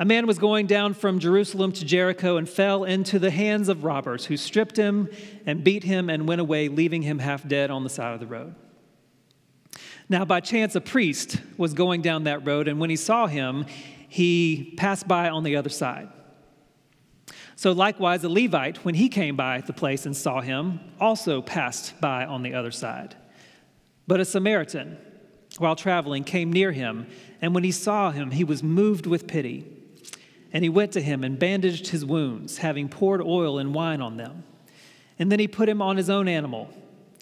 a 0.00 0.04
man 0.06 0.26
was 0.26 0.38
going 0.38 0.66
down 0.66 0.94
from 0.94 1.18
Jerusalem 1.18 1.72
to 1.72 1.84
Jericho 1.84 2.38
and 2.38 2.48
fell 2.48 2.84
into 2.84 3.18
the 3.18 3.30
hands 3.30 3.68
of 3.68 3.84
robbers 3.84 4.24
who 4.24 4.38
stripped 4.38 4.78
him 4.78 5.10
and 5.44 5.62
beat 5.62 5.84
him 5.84 6.08
and 6.08 6.26
went 6.26 6.40
away, 6.40 6.68
leaving 6.68 7.02
him 7.02 7.18
half 7.18 7.46
dead 7.46 7.70
on 7.70 7.84
the 7.84 7.90
side 7.90 8.14
of 8.14 8.20
the 8.20 8.26
road. 8.26 8.54
Now, 10.08 10.24
by 10.24 10.40
chance, 10.40 10.74
a 10.74 10.80
priest 10.80 11.36
was 11.58 11.74
going 11.74 12.00
down 12.00 12.24
that 12.24 12.46
road, 12.46 12.66
and 12.66 12.80
when 12.80 12.88
he 12.88 12.96
saw 12.96 13.26
him, 13.26 13.66
he 14.08 14.72
passed 14.78 15.06
by 15.06 15.28
on 15.28 15.44
the 15.44 15.56
other 15.56 15.68
side. 15.68 16.08
So, 17.54 17.72
likewise, 17.72 18.24
a 18.24 18.30
Levite, 18.30 18.86
when 18.86 18.94
he 18.94 19.10
came 19.10 19.36
by 19.36 19.60
the 19.60 19.74
place 19.74 20.06
and 20.06 20.16
saw 20.16 20.40
him, 20.40 20.80
also 20.98 21.42
passed 21.42 22.00
by 22.00 22.24
on 22.24 22.42
the 22.42 22.54
other 22.54 22.70
side. 22.70 23.16
But 24.06 24.18
a 24.18 24.24
Samaritan, 24.24 24.96
while 25.58 25.76
traveling, 25.76 26.24
came 26.24 26.50
near 26.50 26.72
him, 26.72 27.06
and 27.42 27.54
when 27.54 27.64
he 27.64 27.70
saw 27.70 28.12
him, 28.12 28.30
he 28.30 28.44
was 28.44 28.62
moved 28.62 29.04
with 29.04 29.26
pity. 29.28 29.76
And 30.52 30.64
he 30.64 30.68
went 30.68 30.92
to 30.92 31.00
him 31.00 31.22
and 31.22 31.38
bandaged 31.38 31.88
his 31.88 32.04
wounds, 32.04 32.58
having 32.58 32.88
poured 32.88 33.22
oil 33.22 33.58
and 33.58 33.74
wine 33.74 34.00
on 34.00 34.16
them. 34.16 34.44
And 35.18 35.30
then 35.30 35.38
he 35.38 35.46
put 35.46 35.68
him 35.68 35.80
on 35.80 35.96
his 35.96 36.10
own 36.10 36.28
animal 36.28 36.70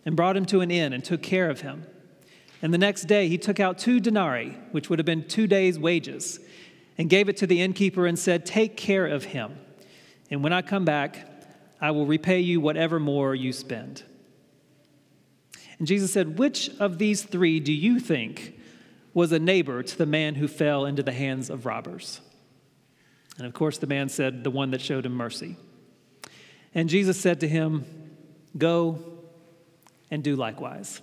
and 0.06 0.16
brought 0.16 0.36
him 0.36 0.46
to 0.46 0.60
an 0.60 0.70
inn 0.70 0.92
and 0.92 1.04
took 1.04 1.22
care 1.22 1.50
of 1.50 1.60
him. 1.60 1.84
And 2.62 2.72
the 2.72 2.78
next 2.78 3.04
day 3.04 3.28
he 3.28 3.38
took 3.38 3.60
out 3.60 3.78
two 3.78 4.00
denarii, 4.00 4.56
which 4.72 4.88
would 4.88 4.98
have 4.98 5.06
been 5.06 5.28
two 5.28 5.46
days' 5.46 5.78
wages, 5.78 6.40
and 6.96 7.10
gave 7.10 7.28
it 7.28 7.36
to 7.38 7.46
the 7.46 7.60
innkeeper 7.60 8.06
and 8.06 8.18
said, 8.18 8.46
Take 8.46 8.76
care 8.76 9.06
of 9.06 9.24
him. 9.24 9.58
And 10.30 10.42
when 10.42 10.52
I 10.52 10.62
come 10.62 10.84
back, 10.84 11.26
I 11.80 11.92
will 11.92 12.06
repay 12.06 12.40
you 12.40 12.60
whatever 12.60 12.98
more 12.98 13.34
you 13.34 13.52
spend. 13.52 14.02
And 15.78 15.86
Jesus 15.86 16.12
said, 16.12 16.38
Which 16.38 16.70
of 16.80 16.98
these 16.98 17.22
three 17.22 17.60
do 17.60 17.72
you 17.72 18.00
think 18.00 18.58
was 19.14 19.30
a 19.32 19.38
neighbor 19.38 19.82
to 19.82 19.98
the 19.98 20.06
man 20.06 20.34
who 20.34 20.48
fell 20.48 20.84
into 20.84 21.02
the 21.02 21.12
hands 21.12 21.50
of 21.50 21.66
robbers? 21.66 22.20
And 23.38 23.46
of 23.46 23.54
course, 23.54 23.78
the 23.78 23.86
man 23.86 24.08
said, 24.08 24.44
The 24.44 24.50
one 24.50 24.72
that 24.72 24.80
showed 24.80 25.06
him 25.06 25.14
mercy. 25.14 25.56
And 26.74 26.88
Jesus 26.88 27.18
said 27.18 27.40
to 27.40 27.48
him, 27.48 27.84
Go 28.56 28.98
and 30.10 30.22
do 30.22 30.36
likewise. 30.36 31.00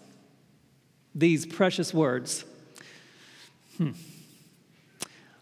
These 1.13 1.45
precious 1.45 1.93
words 1.93 2.43
hmm, 3.77 3.91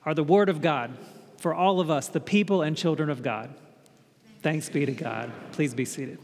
are 0.06 0.14
the 0.14 0.24
word 0.24 0.50
of 0.50 0.62
God 0.62 0.96
for 1.38 1.54
all 1.54 1.80
of 1.80 1.90
us, 1.90 2.08
the 2.08 2.20
people 2.20 2.62
and 2.62 2.78
children 2.78 3.10
of 3.10 3.24
God. 3.24 3.54
Thanks 4.42 4.70
be 4.70 4.86
to 4.86 4.92
God. 4.92 5.32
Please 5.52 5.74
be 5.74 5.86
seated. 5.86 6.20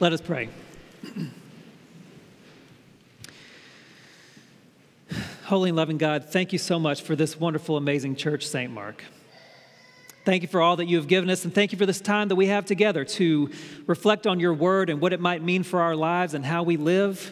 Let 0.00 0.12
us 0.12 0.20
pray. 0.20 0.48
Holy 5.44 5.68
and 5.68 5.76
loving 5.76 5.98
God, 5.98 6.24
thank 6.24 6.54
you 6.54 6.58
so 6.58 6.78
much 6.78 7.02
for 7.02 7.14
this 7.14 7.38
wonderful, 7.38 7.76
amazing 7.76 8.16
church, 8.16 8.46
St. 8.46 8.72
Mark. 8.72 9.04
Thank 10.24 10.40
you 10.40 10.48
for 10.48 10.62
all 10.62 10.76
that 10.76 10.86
you 10.86 10.96
have 10.96 11.06
given 11.06 11.28
us, 11.28 11.44
and 11.44 11.54
thank 11.54 11.70
you 11.70 11.76
for 11.76 11.84
this 11.84 12.00
time 12.00 12.28
that 12.28 12.36
we 12.36 12.46
have 12.46 12.64
together 12.64 13.04
to 13.04 13.50
reflect 13.86 14.26
on 14.26 14.40
your 14.40 14.54
word 14.54 14.88
and 14.88 15.02
what 15.02 15.12
it 15.12 15.20
might 15.20 15.42
mean 15.42 15.62
for 15.62 15.82
our 15.82 15.94
lives 15.94 16.32
and 16.32 16.46
how 16.46 16.62
we 16.62 16.78
live, 16.78 17.30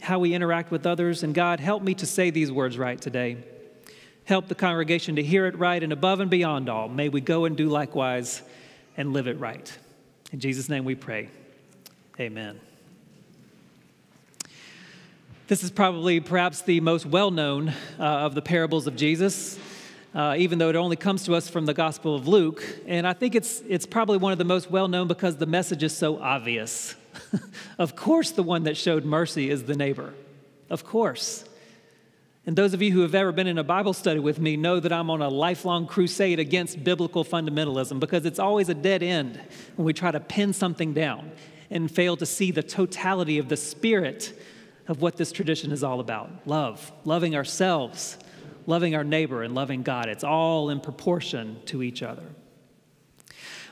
how 0.00 0.20
we 0.20 0.32
interact 0.32 0.70
with 0.70 0.86
others. 0.86 1.22
And 1.22 1.34
God, 1.34 1.60
help 1.60 1.82
me 1.82 1.92
to 1.96 2.06
say 2.06 2.30
these 2.30 2.50
words 2.50 2.78
right 2.78 2.98
today. 2.98 3.36
Help 4.24 4.48
the 4.48 4.54
congregation 4.54 5.16
to 5.16 5.22
hear 5.22 5.44
it 5.44 5.58
right, 5.58 5.82
and 5.82 5.92
above 5.92 6.20
and 6.20 6.30
beyond 6.30 6.70
all, 6.70 6.88
may 6.88 7.10
we 7.10 7.20
go 7.20 7.44
and 7.44 7.58
do 7.58 7.68
likewise 7.68 8.40
and 8.96 9.12
live 9.12 9.26
it 9.26 9.38
right. 9.38 9.70
In 10.32 10.40
Jesus' 10.40 10.70
name 10.70 10.86
we 10.86 10.94
pray. 10.94 11.28
Amen. 12.18 12.58
This 15.46 15.62
is 15.62 15.70
probably 15.70 16.20
perhaps 16.20 16.62
the 16.62 16.80
most 16.80 17.06
well 17.06 17.30
known 17.30 17.68
uh, 17.68 17.72
of 18.02 18.34
the 18.34 18.42
parables 18.42 18.86
of 18.86 18.96
Jesus 18.96 19.58
uh, 20.14 20.36
even 20.38 20.58
though 20.58 20.68
it 20.68 20.76
only 20.76 20.96
comes 20.96 21.24
to 21.24 21.34
us 21.34 21.48
from 21.48 21.66
the 21.66 21.74
Gospel 21.74 22.14
of 22.14 22.28
Luke. 22.28 22.64
And 22.86 23.06
I 23.06 23.12
think 23.12 23.34
it's, 23.34 23.62
it's 23.68 23.84
probably 23.84 24.18
one 24.18 24.32
of 24.32 24.38
the 24.38 24.44
most 24.44 24.70
well 24.70 24.88
known 24.88 25.08
because 25.08 25.36
the 25.36 25.46
message 25.46 25.82
is 25.82 25.96
so 25.96 26.20
obvious. 26.20 26.94
of 27.78 27.96
course, 27.96 28.30
the 28.30 28.42
one 28.42 28.64
that 28.64 28.76
showed 28.76 29.04
mercy 29.04 29.50
is 29.50 29.64
the 29.64 29.74
neighbor. 29.74 30.14
Of 30.70 30.84
course. 30.84 31.44
And 32.46 32.54
those 32.54 32.74
of 32.74 32.82
you 32.82 32.92
who 32.92 33.00
have 33.00 33.14
ever 33.14 33.32
been 33.32 33.46
in 33.46 33.58
a 33.58 33.64
Bible 33.64 33.92
study 33.92 34.20
with 34.20 34.38
me 34.38 34.56
know 34.56 34.78
that 34.78 34.92
I'm 34.92 35.10
on 35.10 35.22
a 35.22 35.28
lifelong 35.28 35.86
crusade 35.86 36.38
against 36.38 36.84
biblical 36.84 37.24
fundamentalism 37.24 37.98
because 37.98 38.26
it's 38.26 38.38
always 38.38 38.68
a 38.68 38.74
dead 38.74 39.02
end 39.02 39.40
when 39.76 39.86
we 39.86 39.94
try 39.94 40.10
to 40.10 40.20
pin 40.20 40.52
something 40.52 40.92
down 40.92 41.32
and 41.70 41.90
fail 41.90 42.16
to 42.18 42.26
see 42.26 42.50
the 42.50 42.62
totality 42.62 43.38
of 43.38 43.48
the 43.48 43.56
spirit 43.56 44.38
of 44.86 45.00
what 45.00 45.16
this 45.16 45.32
tradition 45.32 45.72
is 45.72 45.82
all 45.82 46.00
about 46.00 46.30
love, 46.46 46.92
loving 47.04 47.34
ourselves, 47.34 48.18
loving 48.66 48.94
our 48.94 49.04
neighbor, 49.04 49.42
and 49.42 49.54
loving 49.54 49.82
God. 49.82 50.08
It's 50.08 50.24
all 50.24 50.70
in 50.70 50.80
proportion 50.80 51.58
to 51.66 51.82
each 51.82 52.02
other. 52.02 52.24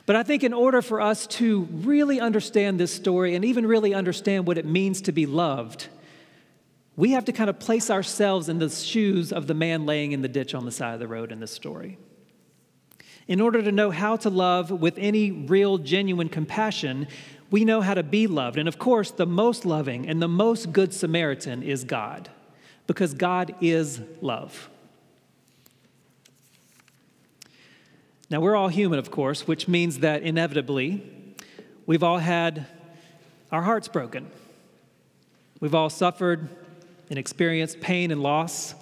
But 0.05 0.15
I 0.15 0.23
think 0.23 0.43
in 0.43 0.53
order 0.53 0.81
for 0.81 0.99
us 0.99 1.27
to 1.27 1.61
really 1.71 2.19
understand 2.19 2.79
this 2.79 2.93
story 2.93 3.35
and 3.35 3.45
even 3.45 3.65
really 3.65 3.93
understand 3.93 4.45
what 4.45 4.57
it 4.57 4.65
means 4.65 5.01
to 5.03 5.11
be 5.11 5.25
loved, 5.25 5.87
we 6.95 7.11
have 7.11 7.25
to 7.25 7.31
kind 7.31 7.49
of 7.49 7.59
place 7.59 7.89
ourselves 7.89 8.49
in 8.49 8.59
the 8.59 8.69
shoes 8.69 9.31
of 9.31 9.47
the 9.47 9.53
man 9.53 9.85
laying 9.85 10.11
in 10.11 10.21
the 10.21 10.27
ditch 10.27 10.53
on 10.53 10.65
the 10.65 10.71
side 10.71 10.93
of 10.93 10.99
the 10.99 11.07
road 11.07 11.31
in 11.31 11.39
this 11.39 11.51
story. 11.51 11.97
In 13.27 13.39
order 13.39 13.61
to 13.61 13.71
know 13.71 13.89
how 13.89 14.17
to 14.17 14.29
love 14.29 14.69
with 14.69 14.97
any 14.97 15.31
real, 15.31 15.77
genuine 15.77 16.27
compassion, 16.27 17.07
we 17.53 17.65
know 17.65 17.81
how 17.81 17.93
to 17.93 18.01
be 18.01 18.25
loved. 18.25 18.57
And 18.57 18.67
of 18.67 18.79
course, 18.79 19.11
the 19.11 19.27
most 19.27 19.63
loving 19.63 20.09
and 20.09 20.19
the 20.19 20.27
most 20.27 20.73
good 20.73 20.91
Samaritan 20.91 21.61
is 21.61 21.83
God, 21.83 22.29
because 22.87 23.13
God 23.13 23.53
is 23.61 24.01
love. 24.21 24.71
Now, 28.31 28.39
we're 28.39 28.55
all 28.55 28.69
human, 28.69 28.97
of 28.97 29.11
course, 29.11 29.45
which 29.45 29.67
means 29.67 29.99
that 29.99 30.23
inevitably 30.23 31.03
we've 31.85 32.01
all 32.01 32.17
had 32.17 32.65
our 33.51 33.61
hearts 33.61 33.87
broken. 33.87 34.31
We've 35.59 35.75
all 35.75 35.91
suffered 35.91 36.49
and 37.11 37.19
experienced 37.19 37.81
pain 37.81 38.09
and 38.09 38.23
loss. 38.23 38.73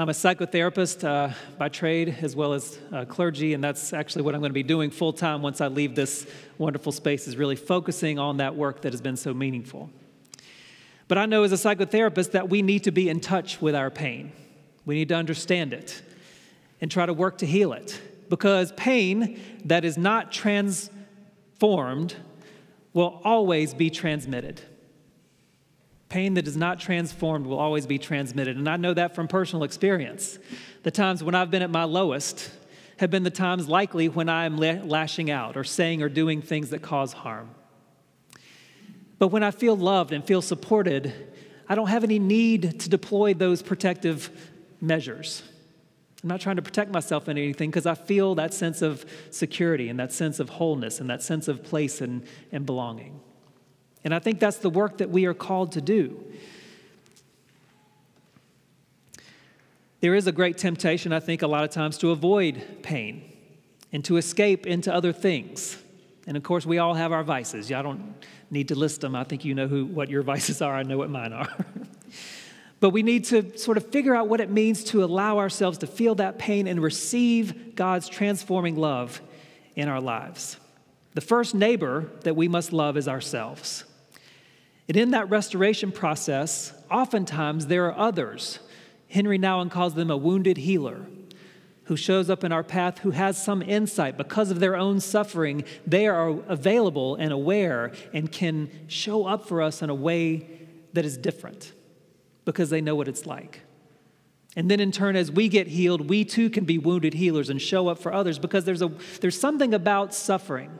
I'm 0.00 0.10
a 0.10 0.12
psychotherapist 0.12 1.02
uh, 1.02 1.34
by 1.58 1.68
trade 1.68 2.18
as 2.22 2.36
well 2.36 2.52
as 2.52 2.78
uh, 2.92 3.04
clergy, 3.04 3.54
and 3.54 3.64
that's 3.64 3.92
actually 3.92 4.22
what 4.22 4.32
I'm 4.32 4.40
going 4.40 4.50
to 4.50 4.54
be 4.54 4.62
doing 4.62 4.92
full 4.92 5.12
time 5.12 5.42
once 5.42 5.60
I 5.60 5.66
leave 5.66 5.96
this 5.96 6.24
wonderful 6.56 6.92
space, 6.92 7.26
is 7.26 7.36
really 7.36 7.56
focusing 7.56 8.16
on 8.16 8.36
that 8.36 8.54
work 8.54 8.82
that 8.82 8.92
has 8.92 9.00
been 9.00 9.16
so 9.16 9.34
meaningful. 9.34 9.90
But 11.08 11.18
I 11.18 11.26
know 11.26 11.42
as 11.42 11.50
a 11.50 11.56
psychotherapist 11.56 12.30
that 12.30 12.48
we 12.48 12.62
need 12.62 12.84
to 12.84 12.92
be 12.92 13.08
in 13.08 13.18
touch 13.18 13.60
with 13.60 13.74
our 13.74 13.90
pain. 13.90 14.30
We 14.86 14.94
need 14.94 15.08
to 15.08 15.16
understand 15.16 15.72
it 15.72 16.00
and 16.80 16.88
try 16.88 17.04
to 17.04 17.12
work 17.12 17.38
to 17.38 17.46
heal 17.46 17.72
it 17.72 18.00
because 18.28 18.70
pain 18.76 19.40
that 19.64 19.84
is 19.84 19.98
not 19.98 20.30
transformed 20.30 22.14
will 22.92 23.20
always 23.24 23.74
be 23.74 23.90
transmitted. 23.90 24.60
Pain 26.08 26.34
that 26.34 26.46
is 26.46 26.56
not 26.56 26.80
transformed 26.80 27.46
will 27.46 27.58
always 27.58 27.86
be 27.86 27.98
transmitted. 27.98 28.56
And 28.56 28.68
I 28.68 28.76
know 28.76 28.94
that 28.94 29.14
from 29.14 29.28
personal 29.28 29.64
experience. 29.64 30.38
The 30.82 30.90
times 30.90 31.22
when 31.22 31.34
I've 31.34 31.50
been 31.50 31.62
at 31.62 31.70
my 31.70 31.84
lowest 31.84 32.50
have 32.98 33.10
been 33.10 33.22
the 33.22 33.30
times 33.30 33.68
likely 33.68 34.08
when 34.08 34.28
I 34.28 34.44
am 34.46 34.56
lashing 34.56 35.30
out 35.30 35.56
or 35.56 35.64
saying 35.64 36.02
or 36.02 36.08
doing 36.08 36.42
things 36.42 36.70
that 36.70 36.82
cause 36.82 37.12
harm. 37.12 37.50
But 39.18 39.28
when 39.28 39.42
I 39.42 39.50
feel 39.50 39.76
loved 39.76 40.12
and 40.12 40.24
feel 40.24 40.42
supported, 40.42 41.12
I 41.68 41.74
don't 41.74 41.88
have 41.88 42.04
any 42.04 42.18
need 42.18 42.80
to 42.80 42.88
deploy 42.88 43.34
those 43.34 43.62
protective 43.62 44.30
measures. 44.80 45.42
I'm 46.22 46.28
not 46.28 46.40
trying 46.40 46.56
to 46.56 46.62
protect 46.62 46.90
myself 46.90 47.28
in 47.28 47.38
anything 47.38 47.70
because 47.70 47.86
I 47.86 47.94
feel 47.94 48.34
that 48.36 48.52
sense 48.52 48.82
of 48.82 49.04
security 49.30 49.88
and 49.88 50.00
that 50.00 50.12
sense 50.12 50.40
of 50.40 50.48
wholeness 50.48 51.00
and 51.00 51.10
that 51.10 51.22
sense 51.22 51.46
of 51.46 51.62
place 51.62 52.00
and, 52.00 52.24
and 52.50 52.66
belonging. 52.66 53.20
And 54.08 54.14
I 54.14 54.20
think 54.20 54.40
that's 54.40 54.56
the 54.56 54.70
work 54.70 54.96
that 54.98 55.10
we 55.10 55.26
are 55.26 55.34
called 55.34 55.72
to 55.72 55.82
do. 55.82 56.24
There 60.00 60.14
is 60.14 60.26
a 60.26 60.32
great 60.32 60.56
temptation, 60.56 61.12
I 61.12 61.20
think, 61.20 61.42
a 61.42 61.46
lot 61.46 61.62
of 61.62 61.68
times 61.68 61.98
to 61.98 62.10
avoid 62.10 62.82
pain 62.82 63.30
and 63.92 64.02
to 64.06 64.16
escape 64.16 64.66
into 64.66 64.90
other 64.90 65.12
things. 65.12 65.76
And 66.26 66.38
of 66.38 66.42
course, 66.42 66.64
we 66.64 66.78
all 66.78 66.94
have 66.94 67.12
our 67.12 67.22
vices. 67.22 67.70
I 67.70 67.82
don't 67.82 68.14
need 68.50 68.68
to 68.68 68.74
list 68.74 69.02
them. 69.02 69.14
I 69.14 69.24
think 69.24 69.44
you 69.44 69.54
know 69.54 69.68
who, 69.68 69.84
what 69.84 70.08
your 70.08 70.22
vices 70.32 70.62
are. 70.62 70.74
I 70.74 70.84
know 70.84 70.96
what 70.96 71.10
mine 71.10 71.34
are. 71.34 71.48
But 72.80 72.90
we 72.90 73.02
need 73.02 73.24
to 73.26 73.58
sort 73.58 73.76
of 73.76 73.90
figure 73.90 74.14
out 74.14 74.28
what 74.28 74.40
it 74.40 74.50
means 74.50 74.84
to 74.84 75.04
allow 75.04 75.36
ourselves 75.38 75.76
to 75.78 75.86
feel 75.86 76.14
that 76.14 76.38
pain 76.38 76.66
and 76.66 76.80
receive 76.80 77.74
God's 77.74 78.08
transforming 78.08 78.76
love 78.76 79.20
in 79.76 79.86
our 79.86 80.00
lives. 80.00 80.58
The 81.14 81.20
first 81.20 81.56
neighbor 81.56 82.08
that 82.22 82.36
we 82.36 82.46
must 82.46 82.72
love 82.72 82.96
is 82.96 83.08
ourselves. 83.08 83.84
And 84.88 84.96
in 84.96 85.10
that 85.10 85.28
restoration 85.28 85.92
process, 85.92 86.72
oftentimes 86.90 87.66
there 87.66 87.86
are 87.86 87.96
others. 87.96 88.58
Henry 89.08 89.38
Nouwen 89.38 89.70
calls 89.70 89.94
them 89.94 90.10
a 90.10 90.16
wounded 90.16 90.56
healer 90.56 91.06
who 91.84 91.96
shows 91.96 92.28
up 92.28 92.44
in 92.44 92.52
our 92.52 92.62
path 92.62 92.98
who 92.98 93.10
has 93.10 93.42
some 93.42 93.62
insight 93.62 94.16
because 94.16 94.50
of 94.50 94.60
their 94.60 94.76
own 94.76 95.00
suffering. 95.00 95.64
They 95.86 96.06
are 96.06 96.28
available 96.48 97.14
and 97.16 97.32
aware 97.32 97.92
and 98.12 98.30
can 98.30 98.70
show 98.88 99.26
up 99.26 99.46
for 99.46 99.62
us 99.62 99.82
in 99.82 99.90
a 99.90 99.94
way 99.94 100.46
that 100.94 101.04
is 101.04 101.16
different 101.16 101.72
because 102.44 102.70
they 102.70 102.80
know 102.80 102.94
what 102.94 103.08
it's 103.08 103.26
like. 103.26 103.62
And 104.56 104.70
then 104.70 104.80
in 104.80 104.90
turn, 104.90 105.16
as 105.16 105.30
we 105.30 105.48
get 105.48 105.66
healed, 105.66 106.08
we 106.08 106.24
too 106.24 106.50
can 106.50 106.64
be 106.64 106.78
wounded 106.78 107.14
healers 107.14 107.48
and 107.50 107.60
show 107.60 107.88
up 107.88 107.98
for 107.98 108.12
others 108.12 108.38
because 108.38 108.64
there's, 108.64 108.82
a, 108.82 108.90
there's 109.20 109.38
something 109.38 109.72
about 109.72 110.14
suffering 110.14 110.78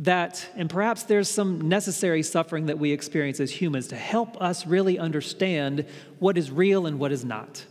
that, 0.00 0.48
and 0.54 0.70
perhaps 0.70 1.02
there's 1.04 1.28
some 1.28 1.68
necessary 1.68 2.22
suffering 2.22 2.66
that 2.66 2.78
we 2.78 2.92
experience 2.92 3.40
as 3.40 3.50
humans 3.50 3.88
to 3.88 3.96
help 3.96 4.40
us 4.40 4.66
really 4.66 4.98
understand 4.98 5.86
what 6.18 6.38
is 6.38 6.50
real 6.50 6.86
and 6.86 6.98
what 6.98 7.10
is 7.10 7.24
not. 7.24 7.64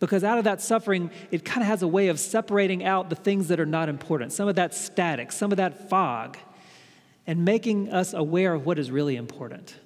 Because 0.00 0.24
out 0.24 0.38
of 0.38 0.44
that 0.44 0.60
suffering, 0.60 1.10
it 1.30 1.44
kind 1.44 1.62
of 1.62 1.68
has 1.68 1.82
a 1.82 1.88
way 1.88 2.08
of 2.08 2.20
separating 2.20 2.84
out 2.84 3.10
the 3.10 3.16
things 3.16 3.48
that 3.48 3.60
are 3.60 3.66
not 3.66 3.88
important, 3.88 4.32
some 4.32 4.48
of 4.48 4.56
that 4.56 4.74
static, 4.74 5.32
some 5.32 5.50
of 5.52 5.56
that 5.58 5.88
fog, 5.88 6.36
and 7.26 7.44
making 7.44 7.92
us 7.92 8.14
aware 8.14 8.54
of 8.54 8.64
what 8.64 8.78
is 8.78 8.90
really 8.90 9.16
important. 9.16 9.76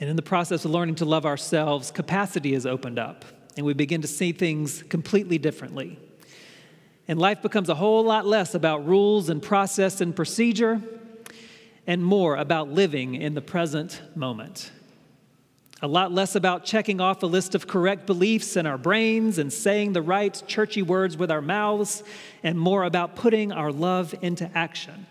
And 0.00 0.10
in 0.10 0.16
the 0.16 0.22
process 0.22 0.64
of 0.64 0.72
learning 0.72 0.96
to 0.96 1.04
love 1.04 1.24
ourselves, 1.24 1.90
capacity 1.90 2.54
is 2.54 2.66
opened 2.66 2.98
up, 2.98 3.24
and 3.56 3.64
we 3.64 3.72
begin 3.72 4.02
to 4.02 4.08
see 4.08 4.32
things 4.32 4.82
completely 4.84 5.38
differently. 5.38 5.98
And 7.06 7.18
life 7.18 7.42
becomes 7.42 7.68
a 7.68 7.74
whole 7.74 8.02
lot 8.02 8.26
less 8.26 8.54
about 8.54 8.86
rules 8.86 9.28
and 9.28 9.42
process 9.42 10.00
and 10.00 10.16
procedure, 10.16 10.80
and 11.86 12.02
more 12.02 12.36
about 12.36 12.70
living 12.70 13.14
in 13.14 13.34
the 13.34 13.42
present 13.42 14.00
moment. 14.14 14.72
A 15.82 15.86
lot 15.86 16.12
less 16.12 16.34
about 16.34 16.64
checking 16.64 16.98
off 16.98 17.22
a 17.22 17.26
list 17.26 17.54
of 17.54 17.66
correct 17.66 18.06
beliefs 18.06 18.56
in 18.56 18.64
our 18.64 18.78
brains 18.78 19.36
and 19.36 19.52
saying 19.52 19.92
the 19.92 20.00
right 20.00 20.42
churchy 20.46 20.80
words 20.80 21.18
with 21.18 21.30
our 21.30 21.42
mouths, 21.42 22.02
and 22.42 22.58
more 22.58 22.84
about 22.84 23.16
putting 23.16 23.52
our 23.52 23.70
love 23.70 24.14
into 24.22 24.50
action. 24.56 25.06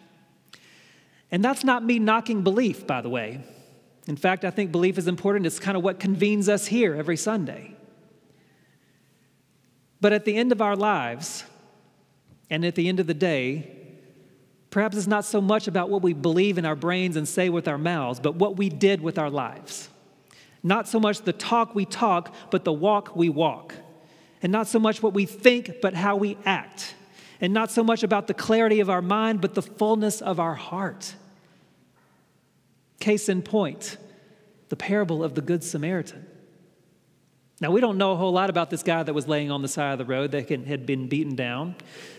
And 1.30 1.44
that's 1.44 1.64
not 1.64 1.84
me 1.84 2.00
knocking 2.00 2.42
belief, 2.42 2.88
by 2.88 3.02
the 3.02 3.10
way. 3.10 3.42
In 4.08 4.16
fact, 4.16 4.44
I 4.44 4.50
think 4.50 4.72
belief 4.72 4.98
is 4.98 5.08
important. 5.08 5.46
It's 5.46 5.60
kind 5.60 5.78
of 5.78 5.84
what 5.84 6.00
convenes 6.00 6.50
us 6.50 6.66
here 6.66 6.96
every 6.96 7.18
Sunday. 7.18 7.76
But 10.02 10.12
at 10.12 10.26
the 10.26 10.36
end 10.36 10.52
of 10.52 10.62
our 10.62 10.76
lives, 10.76 11.44
and 12.54 12.64
at 12.64 12.76
the 12.76 12.88
end 12.88 13.00
of 13.00 13.08
the 13.08 13.16
day, 13.16 13.68
perhaps 14.70 14.96
it's 14.96 15.08
not 15.08 15.26
so 15.26 15.42
much 15.42 15.68
about 15.68 15.90
what 15.90 16.04
we 16.04 16.14
believe 16.14 16.60
in 16.60 16.66
our 16.66 16.76
brains 16.76 17.16
and 17.16 17.28
say 17.28 17.50
with 17.50 17.68
our 17.68 17.80
mouths, 17.80 18.20
but 18.20 18.36
what 18.36 18.58
we 18.58 18.70
did 18.70 19.02
with 19.02 19.18
our 19.18 19.32
lives. 19.32 19.90
Not 20.62 20.88
so 20.88 21.00
much 21.00 21.22
the 21.22 21.34
talk 21.34 21.74
we 21.74 21.86
talk, 21.86 22.32
but 22.52 22.64
the 22.64 22.72
walk 22.72 23.16
we 23.16 23.28
walk. 23.28 23.74
And 24.44 24.52
not 24.52 24.68
so 24.68 24.78
much 24.78 25.02
what 25.02 25.16
we 25.16 25.26
think, 25.26 25.82
but 25.82 25.96
how 25.96 26.16
we 26.16 26.38
act. 26.46 26.94
And 27.42 27.56
not 27.56 27.72
so 27.72 27.84
much 27.84 28.04
about 28.04 28.28
the 28.28 28.36
clarity 28.36 28.82
of 28.82 28.90
our 28.90 29.02
mind, 29.02 29.42
but 29.42 29.56
the 29.56 29.64
fullness 29.64 30.22
of 30.22 30.40
our 30.40 30.54
heart. 30.54 31.16
Case 33.00 33.30
in 33.30 33.42
point, 33.42 33.98
the 34.70 34.76
parable 34.76 35.24
of 35.24 35.34
the 35.34 35.42
Good 35.42 35.64
Samaritan. 35.64 36.28
Now, 37.64 37.72
we 37.72 37.80
don't 37.80 37.98
know 37.98 38.12
a 38.12 38.18
whole 38.18 38.34
lot 38.34 38.50
about 38.50 38.70
this 38.70 38.84
guy 38.84 39.04
that 39.04 39.14
was 39.14 39.26
laying 39.26 39.50
on 39.50 39.62
the 39.62 39.70
side 39.70 39.94
of 39.94 39.98
the 39.98 40.04
road 40.04 40.32
that 40.32 40.50
had 40.50 40.86
been 40.86 41.08
beaten 41.08 41.34
down. 41.34 41.76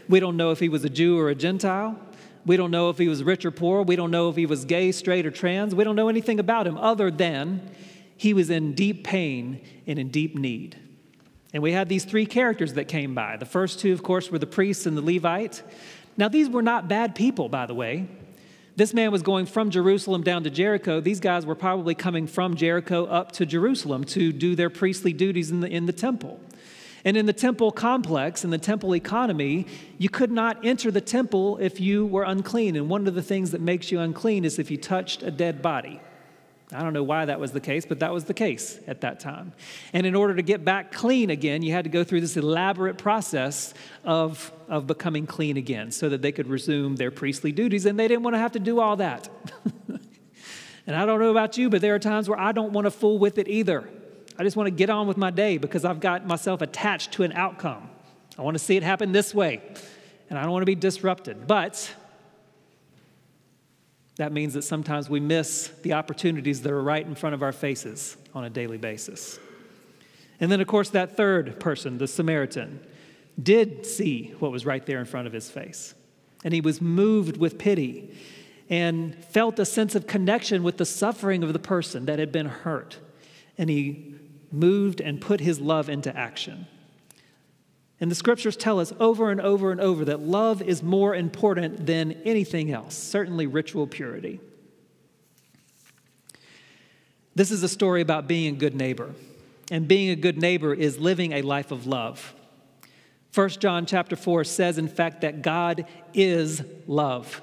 We 0.08 0.18
don't 0.18 0.38
know 0.38 0.52
if 0.52 0.58
he 0.58 0.70
was 0.70 0.86
a 0.86 0.88
Jew 0.88 1.18
or 1.18 1.28
a 1.28 1.34
Gentile. 1.34 2.00
We 2.46 2.56
don't 2.56 2.70
know 2.70 2.88
if 2.88 2.96
he 2.96 3.08
was 3.08 3.22
rich 3.22 3.44
or 3.44 3.50
poor. 3.50 3.82
We 3.82 3.94
don't 3.94 4.10
know 4.10 4.30
if 4.30 4.36
he 4.36 4.46
was 4.46 4.64
gay, 4.64 4.90
straight, 4.90 5.26
or 5.26 5.30
trans. 5.30 5.74
We 5.74 5.84
don't 5.84 5.96
know 5.96 6.08
anything 6.08 6.40
about 6.40 6.66
him 6.66 6.78
other 6.78 7.10
than 7.10 7.60
he 8.16 8.32
was 8.32 8.48
in 8.48 8.72
deep 8.72 9.04
pain 9.04 9.60
and 9.86 9.98
in 9.98 10.08
deep 10.08 10.34
need. 10.34 10.78
And 11.52 11.62
we 11.62 11.72
had 11.72 11.90
these 11.90 12.06
three 12.06 12.24
characters 12.24 12.72
that 12.72 12.88
came 12.88 13.14
by. 13.14 13.36
The 13.36 13.44
first 13.44 13.80
two, 13.80 13.92
of 13.92 14.02
course, 14.02 14.30
were 14.30 14.38
the 14.38 14.46
priests 14.46 14.86
and 14.86 14.96
the 14.96 15.02
Levite. 15.02 15.62
Now, 16.16 16.28
these 16.28 16.48
were 16.48 16.62
not 16.62 16.88
bad 16.88 17.14
people, 17.14 17.50
by 17.50 17.66
the 17.66 17.74
way. 17.74 18.08
This 18.76 18.92
man 18.92 19.12
was 19.12 19.22
going 19.22 19.46
from 19.46 19.70
Jerusalem 19.70 20.22
down 20.22 20.42
to 20.42 20.50
Jericho. 20.50 21.00
These 21.00 21.20
guys 21.20 21.46
were 21.46 21.54
probably 21.54 21.94
coming 21.94 22.26
from 22.26 22.56
Jericho 22.56 23.04
up 23.06 23.30
to 23.32 23.46
Jerusalem 23.46 24.02
to 24.06 24.32
do 24.32 24.56
their 24.56 24.68
priestly 24.68 25.12
duties 25.12 25.52
in 25.52 25.60
the, 25.60 25.68
in 25.68 25.86
the 25.86 25.92
temple. 25.92 26.40
And 27.04 27.16
in 27.16 27.26
the 27.26 27.32
temple 27.32 27.70
complex, 27.70 28.42
in 28.42 28.50
the 28.50 28.58
temple 28.58 28.96
economy, 28.96 29.68
you 29.98 30.08
could 30.08 30.32
not 30.32 30.64
enter 30.64 30.90
the 30.90 31.00
temple 31.00 31.58
if 31.58 31.78
you 31.78 32.04
were 32.04 32.24
unclean. 32.24 32.74
And 32.74 32.88
one 32.88 33.06
of 33.06 33.14
the 33.14 33.22
things 33.22 33.52
that 33.52 33.60
makes 33.60 33.92
you 33.92 34.00
unclean 34.00 34.44
is 34.44 34.58
if 34.58 34.72
you 34.72 34.76
touched 34.76 35.22
a 35.22 35.30
dead 35.30 35.62
body. 35.62 36.00
I 36.74 36.82
don't 36.82 36.92
know 36.92 37.04
why 37.04 37.24
that 37.24 37.38
was 37.38 37.52
the 37.52 37.60
case, 37.60 37.86
but 37.86 38.00
that 38.00 38.12
was 38.12 38.24
the 38.24 38.34
case 38.34 38.80
at 38.88 39.02
that 39.02 39.20
time. 39.20 39.52
And 39.92 40.06
in 40.06 40.14
order 40.14 40.34
to 40.34 40.42
get 40.42 40.64
back 40.64 40.90
clean 40.90 41.30
again, 41.30 41.62
you 41.62 41.72
had 41.72 41.84
to 41.84 41.90
go 41.90 42.02
through 42.02 42.20
this 42.20 42.36
elaborate 42.36 42.98
process 42.98 43.74
of, 44.02 44.52
of 44.68 44.86
becoming 44.86 45.26
clean 45.26 45.56
again 45.56 45.92
so 45.92 46.08
that 46.08 46.20
they 46.20 46.32
could 46.32 46.48
resume 46.48 46.96
their 46.96 47.12
priestly 47.12 47.52
duties, 47.52 47.86
and 47.86 47.98
they 47.98 48.08
didn't 48.08 48.24
want 48.24 48.34
to 48.34 48.38
have 48.38 48.52
to 48.52 48.58
do 48.58 48.80
all 48.80 48.96
that. 48.96 49.28
and 50.86 50.96
I 50.96 51.06
don't 51.06 51.20
know 51.20 51.30
about 51.30 51.56
you, 51.56 51.70
but 51.70 51.80
there 51.80 51.94
are 51.94 52.00
times 52.00 52.28
where 52.28 52.38
I 52.38 52.50
don't 52.50 52.72
want 52.72 52.86
to 52.86 52.90
fool 52.90 53.18
with 53.18 53.38
it 53.38 53.46
either. 53.46 53.88
I 54.36 54.42
just 54.42 54.56
want 54.56 54.66
to 54.66 54.72
get 54.72 54.90
on 54.90 55.06
with 55.06 55.16
my 55.16 55.30
day 55.30 55.58
because 55.58 55.84
I've 55.84 56.00
got 56.00 56.26
myself 56.26 56.60
attached 56.60 57.12
to 57.12 57.22
an 57.22 57.32
outcome. 57.32 57.88
I 58.36 58.42
want 58.42 58.56
to 58.56 58.58
see 58.58 58.76
it 58.76 58.82
happen 58.82 59.12
this 59.12 59.32
way, 59.32 59.62
and 60.28 60.36
I 60.36 60.42
don't 60.42 60.50
want 60.50 60.62
to 60.62 60.66
be 60.66 60.74
disrupted. 60.74 61.46
But 61.46 61.94
that 64.16 64.32
means 64.32 64.54
that 64.54 64.62
sometimes 64.62 65.10
we 65.10 65.20
miss 65.20 65.68
the 65.82 65.94
opportunities 65.94 66.62
that 66.62 66.72
are 66.72 66.82
right 66.82 67.04
in 67.04 67.14
front 67.14 67.34
of 67.34 67.42
our 67.42 67.52
faces 67.52 68.16
on 68.34 68.44
a 68.44 68.50
daily 68.50 68.78
basis. 68.78 69.38
And 70.40 70.50
then, 70.50 70.60
of 70.60 70.66
course, 70.66 70.90
that 70.90 71.16
third 71.16 71.58
person, 71.58 71.98
the 71.98 72.06
Samaritan, 72.06 72.80
did 73.42 73.84
see 73.86 74.34
what 74.38 74.52
was 74.52 74.64
right 74.64 74.84
there 74.86 75.00
in 75.00 75.04
front 75.04 75.26
of 75.26 75.32
his 75.32 75.50
face. 75.50 75.94
And 76.44 76.54
he 76.54 76.60
was 76.60 76.80
moved 76.80 77.36
with 77.36 77.58
pity 77.58 78.14
and 78.70 79.14
felt 79.26 79.58
a 79.58 79.64
sense 79.64 79.94
of 79.94 80.06
connection 80.06 80.62
with 80.62 80.76
the 80.76 80.84
suffering 80.84 81.42
of 81.42 81.52
the 81.52 81.58
person 81.58 82.06
that 82.06 82.18
had 82.18 82.32
been 82.32 82.46
hurt. 82.46 82.98
And 83.58 83.68
he 83.68 84.14
moved 84.52 85.00
and 85.00 85.20
put 85.20 85.40
his 85.40 85.60
love 85.60 85.88
into 85.88 86.16
action. 86.16 86.66
And 88.00 88.10
the 88.10 88.14
scriptures 88.14 88.56
tell 88.56 88.80
us 88.80 88.92
over 88.98 89.30
and 89.30 89.40
over 89.40 89.70
and 89.70 89.80
over 89.80 90.04
that 90.06 90.20
love 90.20 90.60
is 90.60 90.82
more 90.82 91.14
important 91.14 91.86
than 91.86 92.12
anything 92.24 92.72
else, 92.72 92.94
certainly 92.94 93.46
ritual 93.46 93.86
purity. 93.86 94.40
This 97.34 97.50
is 97.50 97.62
a 97.62 97.68
story 97.68 98.00
about 98.00 98.26
being 98.26 98.54
a 98.54 98.58
good 98.58 98.74
neighbor. 98.74 99.14
And 99.70 99.88
being 99.88 100.10
a 100.10 100.16
good 100.16 100.38
neighbor 100.38 100.74
is 100.74 100.98
living 100.98 101.32
a 101.32 101.42
life 101.42 101.70
of 101.70 101.86
love. 101.86 102.34
1 103.34 103.48
John 103.50 103.86
chapter 103.86 104.14
4 104.14 104.44
says, 104.44 104.78
in 104.78 104.88
fact, 104.88 105.22
that 105.22 105.42
God 105.42 105.86
is 106.12 106.62
love. 106.86 107.40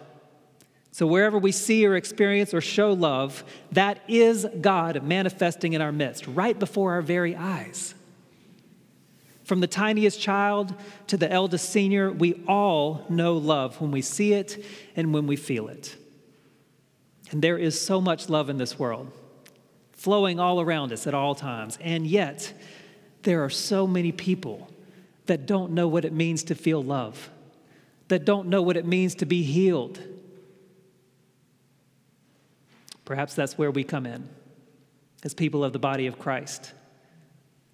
So 0.93 1.07
wherever 1.07 1.37
we 1.37 1.51
see 1.51 1.85
or 1.85 1.95
experience 1.95 2.53
or 2.53 2.61
show 2.61 2.93
love, 2.93 3.43
that 3.71 4.01
is 4.07 4.45
God 4.59 5.03
manifesting 5.03 5.73
in 5.73 5.81
our 5.81 5.91
midst, 5.91 6.27
right 6.27 6.57
before 6.57 6.91
our 6.93 7.01
very 7.01 7.35
eyes. 7.35 7.95
From 9.43 9.59
the 9.59 9.67
tiniest 9.67 10.19
child 10.19 10.73
to 11.07 11.17
the 11.17 11.31
eldest 11.31 11.69
senior, 11.69 12.11
we 12.11 12.43
all 12.47 13.05
know 13.09 13.37
love 13.37 13.81
when 13.81 13.91
we 13.91 14.01
see 14.01 14.33
it 14.33 14.63
and 14.95 15.13
when 15.13 15.27
we 15.27 15.35
feel 15.35 15.67
it. 15.67 15.95
And 17.31 17.41
there 17.41 17.57
is 17.57 17.79
so 17.79 17.99
much 18.01 18.29
love 18.29 18.49
in 18.49 18.57
this 18.57 18.77
world, 18.77 19.11
flowing 19.93 20.39
all 20.39 20.61
around 20.61 20.91
us 20.91 21.07
at 21.07 21.13
all 21.13 21.33
times. 21.33 21.77
And 21.81 22.05
yet, 22.05 22.53
there 23.23 23.43
are 23.43 23.49
so 23.49 23.87
many 23.87 24.11
people 24.11 24.69
that 25.25 25.45
don't 25.45 25.71
know 25.71 25.87
what 25.87 26.05
it 26.05 26.13
means 26.13 26.43
to 26.45 26.55
feel 26.55 26.83
love, 26.83 27.29
that 28.09 28.25
don't 28.25 28.47
know 28.47 28.61
what 28.61 28.77
it 28.77 28.85
means 28.85 29.15
to 29.15 29.25
be 29.25 29.43
healed. 29.43 29.99
Perhaps 33.05 33.33
that's 33.33 33.57
where 33.57 33.71
we 33.71 33.83
come 33.83 34.05
in 34.05 34.29
as 35.23 35.33
people 35.33 35.63
of 35.63 35.73
the 35.73 35.79
body 35.79 36.07
of 36.07 36.19
Christ 36.19 36.73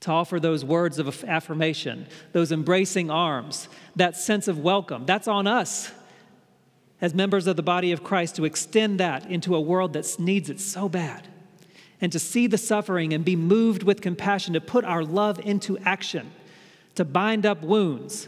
to 0.02 0.12
offer 0.12 0.40
those 0.40 0.64
words 0.64 1.00
of 1.00 1.24
affirmation, 1.24 2.08
those 2.32 2.52
embracing 2.52 3.10
arms, 3.10 3.68
that 3.96 4.16
sense 4.16 4.48
of 4.48 4.60
welcome. 4.60 5.06
That's 5.06 5.28
on 5.28 5.48
us 5.48 5.92
as 7.02 7.14
members 7.14 7.48
of 7.48 7.56
the 7.56 7.64
body 7.64 7.92
of 7.92 8.04
Christ 8.04 8.36
to 8.36 8.46
extend 8.46 9.00
that 9.00 9.26
into 9.30 9.56
a 9.56 9.62
world 9.62 9.94
that 9.94 10.16
needs 10.20 10.50
it 10.50 10.60
so 10.60 10.90
bad. 10.90 11.28
And 12.00 12.12
to 12.12 12.20
see 12.20 12.48
the 12.48 12.58
suffering 12.58 13.14
and 13.14 13.26
be 13.26 13.36
moved 13.36 13.84
with 13.84 14.02
compassion, 14.02 14.54
to 14.54 14.62
put 14.62 14.86
our 14.86 15.04
love 15.04 15.40
into 15.40 15.78
action, 15.80 16.32
to 16.96 17.04
bind 17.04 17.46
up 17.46 17.62
wounds, 17.62 18.28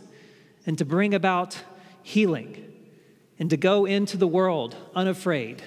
and 0.66 0.78
to 0.78 0.86
bring 0.86 1.14
about 1.14 1.60
healing, 2.02 2.66
and 3.38 3.50
to 3.50 3.58
go 3.58 3.86
into 3.86 4.18
the 4.18 4.28
world 4.28 4.76
unafraid. 4.96 5.62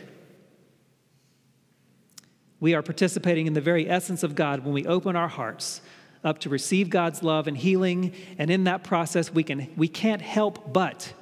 We 2.62 2.74
are 2.74 2.82
participating 2.82 3.48
in 3.48 3.54
the 3.54 3.60
very 3.60 3.90
essence 3.90 4.22
of 4.22 4.36
God 4.36 4.64
when 4.64 4.72
we 4.72 4.86
open 4.86 5.16
our 5.16 5.26
hearts 5.26 5.80
up 6.22 6.38
to 6.38 6.48
receive 6.48 6.90
God's 6.90 7.20
love 7.20 7.48
and 7.48 7.58
healing. 7.58 8.14
And 8.38 8.50
in 8.50 8.62
that 8.64 8.84
process, 8.84 9.32
we, 9.32 9.42
can, 9.42 9.68
we 9.76 9.88
can't 9.88 10.22
help 10.22 10.72
but 10.72 11.12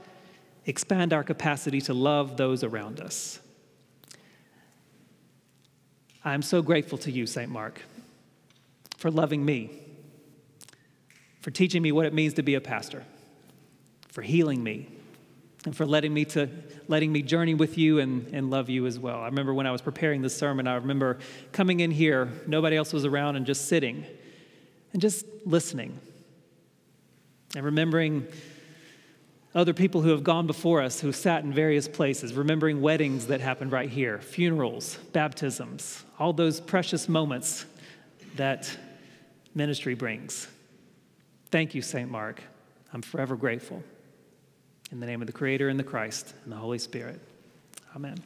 expand 0.67 1.15
our 1.15 1.25
capacity 1.25 1.81
to 1.81 1.95
love 1.95 2.37
those 2.37 2.63
around 2.63 3.01
us. 3.01 3.41
I'm 6.27 6.43
so 6.43 6.61
grateful 6.61 6.99
to 6.99 7.11
you, 7.11 7.27
St. 7.27 7.51
Mark, 7.51 7.81
for 8.99 9.11
loving 9.11 9.43
me, 9.43 9.71
for 11.41 11.51
teaching 11.51 11.81
me 11.81 11.91
what 11.91 12.05
it 12.05 12.13
means 12.13 12.35
to 12.35 12.43
be 12.43 12.55
a 12.55 12.61
pastor, 12.61 13.03
for 14.11 14.21
healing 14.21 14.63
me, 14.63 14.89
and 15.65 15.77
for 15.77 15.85
letting 15.85 16.15
me 16.15 16.25
to 16.25 16.49
letting 16.89 17.13
me 17.13 17.23
journey 17.23 17.55
with 17.55 17.77
you 17.77 17.99
and, 17.99 18.27
and 18.33 18.51
love 18.51 18.69
you 18.69 18.87
as 18.87 18.99
well. 18.99 19.21
I 19.21 19.27
remember 19.27 19.53
when 19.53 19.67
I 19.67 19.73
was 19.73 19.83
preparing 19.83 20.23
this 20.23 20.35
sermon, 20.35 20.67
I 20.67 20.77
remember 20.77 21.19
coming 21.53 21.81
in 21.81 21.91
here, 21.91 22.29
nobody 22.47 22.77
else 22.77 22.93
was 22.93 23.05
around, 23.05 23.37
and 23.37 23.47
just 23.47 23.69
sitting 23.69 24.05
and 24.93 25.01
just 25.01 25.27
listening 25.45 25.99
and 27.55 27.65
remembering 27.65 28.27
other 29.55 29.75
people 29.75 30.01
who 30.01 30.11
have 30.11 30.23
gone 30.23 30.47
before 30.47 30.81
us 30.81 31.01
who 31.01 31.13
sat 31.13 31.43
in 31.43 31.53
various 31.53 31.89
places, 31.89 32.35
remembering 32.35 32.81
weddings 32.81 33.27
that 33.27 33.41
happened 33.41 33.73
right 33.73 33.91
here, 33.91 34.21
funerals, 34.21 34.97
baptisms, 35.13 36.05
all 36.19 36.33
those 36.33 36.61
precious 36.61 37.09
moments 37.09 37.67
that 38.37 38.77
ministry 39.55 39.95
brings. 39.95 40.47
Thank 41.51 41.75
you, 41.75 41.83
St. 41.83 42.09
Mark. 42.09 42.43
I'm 42.93 43.03
forever 43.03 43.35
grateful. 43.37 43.83
In 44.93 44.99
the 44.99 45.07
name 45.07 45.21
of 45.21 45.27
the 45.27 45.33
Creator 45.33 45.69
and 45.69 45.79
the 45.79 45.85
Christ 45.85 46.35
and 46.45 46.53
the 46.53 46.57
Holy 46.57 46.79
Spirit. 46.79 47.21
Amen. 47.95 48.17